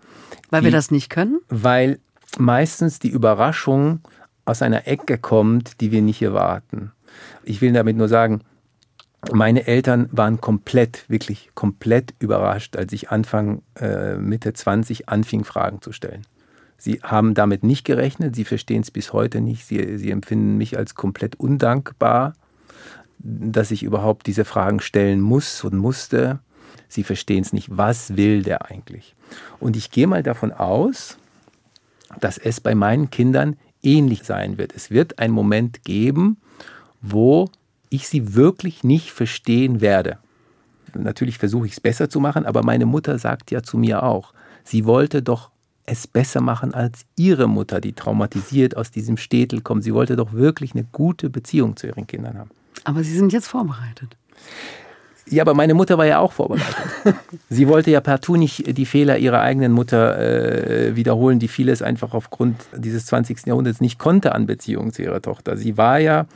Weil 0.51 0.61
die, 0.61 0.67
wir 0.67 0.71
das 0.71 0.89
nicht 0.89 1.09
können? 1.09 1.41
Weil 1.49 1.99
meistens 2.37 2.99
die 2.99 3.09
Überraschung 3.09 3.99
aus 4.45 4.61
einer 4.61 4.87
Ecke 4.87 5.17
kommt, 5.17 5.81
die 5.81 5.91
wir 5.91 6.01
nicht 6.01 6.21
erwarten. 6.21 6.93
Ich 7.43 7.59
will 7.59 7.73
damit 7.73 7.97
nur 7.97 8.07
sagen, 8.07 8.39
meine 9.33 9.67
Eltern 9.67 10.07
waren 10.13 10.39
komplett, 10.39 11.03
wirklich 11.09 11.49
komplett 11.55 12.13
überrascht, 12.19 12.77
als 12.77 12.93
ich 12.93 13.09
Anfang 13.09 13.63
äh, 13.77 14.15
Mitte 14.15 14.53
20 14.53 15.09
anfing, 15.09 15.43
Fragen 15.43 15.81
zu 15.81 15.91
stellen. 15.91 16.25
Sie 16.77 17.01
haben 17.03 17.33
damit 17.33 17.63
nicht 17.63 17.83
gerechnet, 17.83 18.33
sie 18.33 18.45
verstehen 18.45 18.83
es 18.83 18.91
bis 18.91 19.11
heute 19.11 19.41
nicht, 19.41 19.65
sie, 19.65 19.97
sie 19.97 20.11
empfinden 20.11 20.55
mich 20.55 20.77
als 20.77 20.95
komplett 20.95 21.35
undankbar 21.35 22.33
dass 23.19 23.71
ich 23.71 23.83
überhaupt 23.83 24.27
diese 24.27 24.45
Fragen 24.45 24.79
stellen 24.79 25.21
muss 25.21 25.63
und 25.63 25.77
musste. 25.77 26.39
Sie 26.87 27.03
verstehen 27.03 27.43
es 27.43 27.53
nicht. 27.53 27.75
Was 27.75 28.15
will 28.15 28.43
der 28.43 28.69
eigentlich? 28.69 29.15
Und 29.59 29.75
ich 29.75 29.91
gehe 29.91 30.07
mal 30.07 30.23
davon 30.23 30.51
aus, 30.51 31.17
dass 32.19 32.37
es 32.37 32.59
bei 32.59 32.75
meinen 32.75 33.09
Kindern 33.09 33.57
ähnlich 33.81 34.23
sein 34.23 34.57
wird. 34.57 34.73
Es 34.75 34.91
wird 34.91 35.19
einen 35.19 35.33
Moment 35.33 35.83
geben, 35.83 36.37
wo 37.01 37.49
ich 37.89 38.07
sie 38.07 38.35
wirklich 38.35 38.83
nicht 38.83 39.11
verstehen 39.11 39.81
werde. 39.81 40.17
Natürlich 40.93 41.37
versuche 41.37 41.65
ich 41.67 41.73
es 41.73 41.79
besser 41.79 42.09
zu 42.09 42.19
machen, 42.19 42.45
aber 42.45 42.63
meine 42.63 42.85
Mutter 42.85 43.19
sagt 43.19 43.51
ja 43.51 43.63
zu 43.63 43.77
mir 43.77 44.03
auch, 44.03 44.33
sie 44.63 44.85
wollte 44.85 45.21
doch 45.21 45.51
es 45.85 46.07
besser 46.07 46.41
machen 46.41 46.73
als 46.73 47.05
ihre 47.15 47.47
Mutter, 47.47 47.79
die 47.79 47.93
traumatisiert 47.93 48.75
aus 48.75 48.91
diesem 48.91 49.17
Städtel 49.17 49.61
kommt. 49.61 49.83
Sie 49.83 49.93
wollte 49.93 50.15
doch 50.15 50.33
wirklich 50.33 50.73
eine 50.73 50.85
gute 50.85 51.29
Beziehung 51.29 51.75
zu 51.75 51.87
ihren 51.87 52.07
Kindern 52.07 52.37
haben. 52.37 52.49
Aber 52.85 53.03
Sie 53.03 53.15
sind 53.15 53.33
jetzt 53.33 53.47
vorbereitet. 53.47 54.15
Ja, 55.27 55.41
aber 55.41 55.55
meine 55.55 55.73
Mutter 55.73 55.97
war 55.97 56.05
ja 56.05 56.19
auch 56.19 56.31
vorbereitet. 56.31 56.75
Sie 57.49 57.67
wollte 57.67 57.89
ja 57.89 57.99
partout 57.99 58.37
nicht 58.37 58.77
die 58.77 58.85
Fehler 58.85 59.17
ihrer 59.17 59.41
eigenen 59.41 59.71
Mutter 59.71 60.19
äh, 60.19 60.95
wiederholen, 60.95 61.39
die 61.39 61.47
vieles 61.47 61.81
einfach 61.81 62.13
aufgrund 62.13 62.57
dieses 62.75 63.07
20. 63.07 63.47
Jahrhunderts 63.47 63.81
nicht 63.81 63.97
konnte 63.97 64.33
an 64.33 64.45
Beziehungen 64.45 64.93
zu 64.93 65.01
ihrer 65.01 65.21
Tochter. 65.21 65.57
Sie 65.57 65.77
war 65.77 65.97
ja 65.99 66.27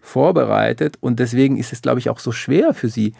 vorbereitet 0.00 0.96
und 1.00 1.20
deswegen 1.20 1.58
ist 1.58 1.72
es, 1.74 1.82
glaube 1.82 2.00
ich, 2.00 2.08
auch 2.08 2.18
so 2.18 2.32
schwer 2.32 2.72
für 2.72 2.88
sie. 2.88 3.12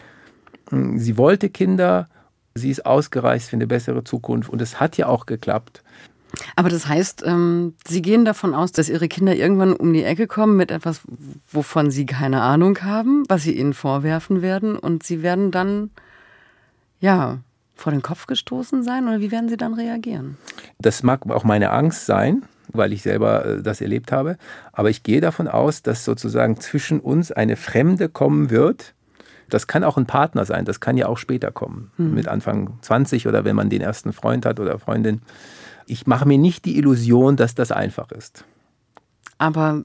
Hm, 0.69 0.97
sie 0.97 1.17
wollte 1.17 1.49
Kinder, 1.49 2.09
sie 2.55 2.71
ist 2.71 2.87
ausgereist 2.87 3.49
für 3.49 3.55
eine 3.55 3.67
bessere 3.67 4.03
Zukunft 4.03 4.49
und 4.49 4.61
es 4.63 4.79
hat 4.79 4.97
ja 4.97 5.05
auch 5.05 5.27
geklappt. 5.27 5.83
Aber 6.55 6.69
das 6.69 6.87
heißt, 6.87 7.23
ähm, 7.25 7.75
Sie 7.87 8.01
gehen 8.01 8.25
davon 8.25 8.53
aus, 8.53 8.71
dass 8.71 8.89
Ihre 8.89 9.07
Kinder 9.07 9.35
irgendwann 9.35 9.73
um 9.73 9.93
die 9.93 10.03
Ecke 10.03 10.27
kommen 10.27 10.55
mit 10.55 10.71
etwas, 10.71 11.01
wovon 11.51 11.91
Sie 11.91 12.05
keine 12.05 12.41
Ahnung 12.41 12.81
haben, 12.81 13.23
was 13.27 13.43
Sie 13.43 13.57
Ihnen 13.57 13.73
vorwerfen 13.73 14.41
werden 14.41 14.77
und 14.77 15.03
Sie 15.03 15.23
werden 15.23 15.51
dann, 15.51 15.89
ja, 16.99 17.39
vor 17.75 17.91
den 17.91 18.01
Kopf 18.01 18.27
gestoßen 18.27 18.83
sein 18.83 19.07
oder 19.07 19.21
wie 19.21 19.31
werden 19.31 19.49
Sie 19.49 19.57
dann 19.57 19.73
reagieren? 19.73 20.37
Das 20.79 21.01
mag 21.01 21.29
auch 21.29 21.43
meine 21.43 21.71
Angst 21.71 22.05
sein, 22.05 22.43
weil 22.73 22.93
ich 22.93 23.01
selber 23.01 23.45
äh, 23.45 23.63
das 23.63 23.81
erlebt 23.81 24.11
habe. 24.11 24.37
Aber 24.73 24.89
ich 24.89 25.03
gehe 25.03 25.21
davon 25.21 25.47
aus, 25.47 25.81
dass 25.81 26.05
sozusagen 26.05 26.59
zwischen 26.59 26.99
uns 26.99 27.31
eine 27.31 27.55
Fremde 27.55 28.09
kommen 28.09 28.49
wird. 28.49 28.93
Das 29.49 29.67
kann 29.67 29.83
auch 29.83 29.97
ein 29.97 30.05
Partner 30.05 30.45
sein, 30.45 30.65
das 30.65 30.79
kann 30.79 30.97
ja 30.97 31.07
auch 31.07 31.17
später 31.17 31.51
kommen, 31.51 31.91
hm. 31.97 32.13
mit 32.13 32.27
Anfang 32.27 32.77
20 32.81 33.27
oder 33.27 33.43
wenn 33.43 33.55
man 33.55 33.69
den 33.69 33.81
ersten 33.81 34.13
Freund 34.13 34.45
hat 34.45 34.59
oder 34.59 34.79
Freundin 34.79 35.21
ich 35.89 36.07
mache 36.07 36.27
mir 36.27 36.37
nicht 36.37 36.65
die 36.65 36.77
Illusion, 36.77 37.35
dass 37.35 37.55
das 37.55 37.71
einfach 37.71 38.11
ist. 38.11 38.45
Aber 39.37 39.83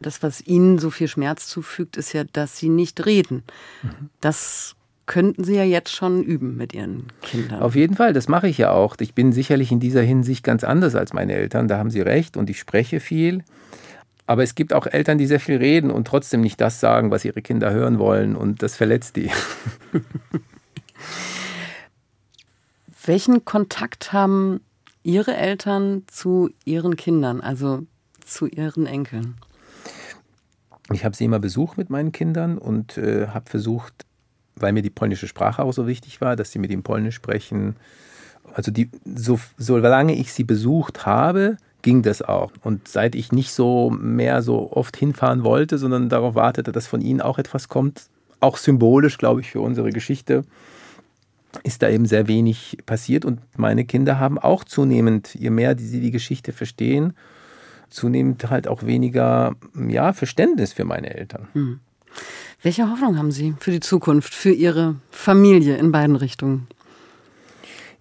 das, 0.00 0.22
was 0.22 0.44
Ihnen 0.46 0.78
so 0.78 0.90
viel 0.90 1.08
Schmerz 1.08 1.46
zufügt, 1.46 1.96
ist 1.96 2.12
ja, 2.12 2.24
dass 2.24 2.58
Sie 2.58 2.68
nicht 2.68 3.06
reden. 3.06 3.44
Mhm. 3.82 4.10
Das 4.20 4.74
könnten 5.06 5.44
Sie 5.44 5.54
ja 5.54 5.64
jetzt 5.64 5.94
schon 5.94 6.22
üben 6.22 6.56
mit 6.56 6.74
Ihren 6.74 7.06
Kindern. 7.22 7.62
Auf 7.62 7.76
jeden 7.76 7.94
Fall, 7.94 8.12
das 8.12 8.26
mache 8.26 8.48
ich 8.48 8.58
ja 8.58 8.72
auch. 8.72 8.96
Ich 9.00 9.14
bin 9.14 9.32
sicherlich 9.32 9.70
in 9.70 9.80
dieser 9.80 10.02
Hinsicht 10.02 10.42
ganz 10.42 10.64
anders 10.64 10.94
als 10.94 11.12
meine 11.12 11.34
Eltern, 11.34 11.68
da 11.68 11.78
haben 11.78 11.90
Sie 11.90 12.00
recht 12.00 12.36
und 12.36 12.50
ich 12.50 12.58
spreche 12.58 13.00
viel. 13.00 13.44
Aber 14.26 14.42
es 14.42 14.54
gibt 14.54 14.72
auch 14.72 14.86
Eltern, 14.86 15.18
die 15.18 15.26
sehr 15.26 15.40
viel 15.40 15.56
reden 15.56 15.90
und 15.90 16.06
trotzdem 16.06 16.40
nicht 16.40 16.60
das 16.60 16.80
sagen, 16.80 17.10
was 17.10 17.24
ihre 17.24 17.42
Kinder 17.42 17.72
hören 17.72 17.98
wollen 17.98 18.36
und 18.36 18.62
das 18.62 18.76
verletzt 18.76 19.16
die. 19.16 19.30
Welchen 23.04 23.44
Kontakt 23.44 24.14
haben 24.14 24.60
Ihre 25.02 25.36
Eltern 25.36 26.04
zu 26.06 26.48
Ihren 26.64 26.96
Kindern, 26.96 27.42
also 27.42 27.86
zu 28.24 28.46
Ihren 28.46 28.86
Enkeln? 28.86 29.34
Ich 30.92 31.04
habe 31.04 31.14
sie 31.14 31.24
immer 31.24 31.38
besucht 31.38 31.76
mit 31.76 31.90
meinen 31.90 32.12
Kindern 32.12 32.56
und 32.56 32.96
äh, 32.96 33.28
habe 33.28 33.50
versucht, 33.50 34.06
weil 34.56 34.72
mir 34.72 34.82
die 34.82 34.90
polnische 34.90 35.28
Sprache 35.28 35.62
auch 35.62 35.72
so 35.72 35.86
wichtig 35.86 36.20
war, 36.20 36.36
dass 36.36 36.52
sie 36.52 36.58
mit 36.58 36.70
ihm 36.70 36.82
Polnisch 36.82 37.14
sprechen. 37.14 37.76
Also 38.54 38.70
die, 38.70 38.90
so, 39.04 39.40
solange 39.56 40.14
ich 40.14 40.32
sie 40.32 40.44
besucht 40.44 41.06
habe, 41.06 41.56
ging 41.84 42.02
das 42.02 42.22
auch. 42.22 42.50
Und 42.62 42.88
seit 42.88 43.14
ich 43.14 43.30
nicht 43.30 43.52
so 43.52 43.90
mehr 43.90 44.42
so 44.42 44.72
oft 44.72 44.96
hinfahren 44.96 45.44
wollte, 45.44 45.78
sondern 45.78 46.08
darauf 46.08 46.34
wartete, 46.34 46.72
dass 46.72 46.88
von 46.88 47.02
ihnen 47.02 47.20
auch 47.20 47.38
etwas 47.38 47.68
kommt, 47.68 48.06
auch 48.40 48.56
symbolisch, 48.56 49.18
glaube 49.18 49.42
ich, 49.42 49.50
für 49.50 49.60
unsere 49.60 49.90
Geschichte, 49.90 50.44
ist 51.62 51.82
da 51.82 51.88
eben 51.88 52.06
sehr 52.06 52.26
wenig 52.26 52.78
passiert 52.86 53.24
und 53.24 53.38
meine 53.56 53.84
Kinder 53.84 54.18
haben 54.18 54.38
auch 54.38 54.64
zunehmend, 54.64 55.34
je 55.34 55.50
mehr 55.50 55.76
sie 55.78 56.00
die 56.00 56.10
Geschichte 56.10 56.52
verstehen, 56.52 57.12
zunehmend 57.90 58.50
halt 58.50 58.66
auch 58.66 58.82
weniger 58.82 59.54
ja, 59.88 60.12
Verständnis 60.12 60.72
für 60.72 60.84
meine 60.84 61.14
Eltern. 61.14 61.48
Hm. 61.52 61.80
Welche 62.62 62.90
Hoffnung 62.90 63.18
haben 63.18 63.30
Sie 63.30 63.54
für 63.60 63.70
die 63.70 63.80
Zukunft, 63.80 64.34
für 64.34 64.52
Ihre 64.52 64.96
Familie 65.10 65.76
in 65.76 65.92
beiden 65.92 66.16
Richtungen? 66.16 66.66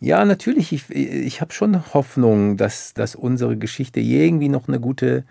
Ja, 0.03 0.25
natürlich. 0.25 0.73
Ich, 0.73 0.89
ich 0.89 1.39
habe 1.39 1.53
schon 1.53 1.81
Hoffnung, 1.93 2.57
dass, 2.57 2.93
dass 2.93 3.15
unsere 3.15 3.55
Geschichte 3.55 4.01
irgendwie 4.01 4.49
noch 4.49 4.67
eine 4.67 4.81
gute, 4.81 5.23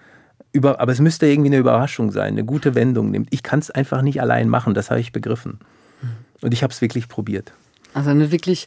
über, 0.50 0.80
aber 0.80 0.92
es 0.92 0.98
müsste 0.98 1.26
irgendwie 1.26 1.50
eine 1.50 1.58
Überraschung 1.58 2.10
sein, 2.10 2.32
eine 2.32 2.44
gute 2.44 2.74
Wendung 2.74 3.10
nimmt. 3.10 3.28
Ich 3.30 3.42
kann 3.42 3.58
es 3.58 3.70
einfach 3.70 4.00
nicht 4.00 4.22
allein 4.22 4.48
machen, 4.48 4.72
das 4.72 4.90
habe 4.90 4.98
ich 4.98 5.12
begriffen. 5.12 5.58
Hm. 6.00 6.08
Und 6.40 6.54
ich 6.54 6.62
habe 6.62 6.72
es 6.72 6.80
wirklich 6.80 7.08
probiert. 7.08 7.52
Also 7.92 8.08
eine 8.08 8.32
wirklich 8.32 8.66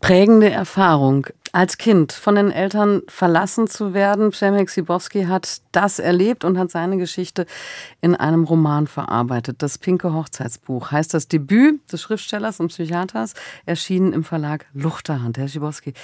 prägende 0.00 0.50
Erfahrung. 0.50 1.26
Als 1.52 1.78
Kind 1.78 2.12
von 2.12 2.36
den 2.36 2.50
Eltern 2.50 3.02
verlassen 3.08 3.66
zu 3.66 3.92
werden, 3.92 4.30
Przemek 4.30 4.70
Sibowski 4.70 5.24
hat 5.24 5.60
das 5.72 5.98
erlebt 5.98 6.44
und 6.44 6.58
hat 6.58 6.70
seine 6.70 6.96
Geschichte 6.96 7.44
in 8.00 8.14
einem 8.14 8.44
Roman 8.44 8.86
verarbeitet. 8.86 9.56
Das 9.62 9.78
Pinke 9.78 10.12
Hochzeitsbuch 10.12 10.92
heißt 10.92 11.12
das 11.12 11.26
Debüt 11.26 11.92
des 11.92 12.02
Schriftstellers 12.02 12.60
und 12.60 12.68
Psychiaters, 12.68 13.34
erschienen 13.66 14.12
im 14.12 14.24
Verlag 14.24 14.66
Luchterhand. 14.74 15.38
Herr 15.38 15.48
Sibowski, 15.48 15.94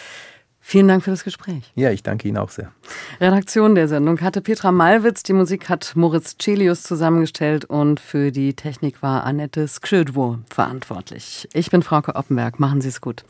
Vielen 0.69 0.89
Dank 0.89 1.05
für 1.05 1.13
das 1.13 1.23
Gespräch. 1.23 1.71
Ja, 1.77 1.93
ich 1.93 2.03
danke 2.03 2.27
Ihnen 2.27 2.39
auch 2.39 2.51
sehr. 2.51 2.73
Redaktion 3.21 3.77
der 3.77 3.87
Sendung 3.87 4.21
hatte 4.21 4.41
Petra 4.41 4.73
Malwitz, 4.73 5.23
die 5.23 5.33
Musik 5.33 5.69
hat 5.69 5.93
Moritz 5.95 6.35
Celius 6.43 6.83
zusammengestellt 6.83 7.67
und 7.67 8.01
für 8.01 8.33
die 8.33 8.53
Technik 8.55 9.01
war 9.01 9.23
Annette 9.23 9.69
Skrzydwo 9.69 10.39
verantwortlich. 10.53 11.49
Ich 11.53 11.71
bin 11.71 11.85
Frauke 11.85 12.17
Oppenberg. 12.17 12.59
Machen 12.59 12.81
Sie 12.81 12.89
es 12.89 13.01
gut. 13.01 13.25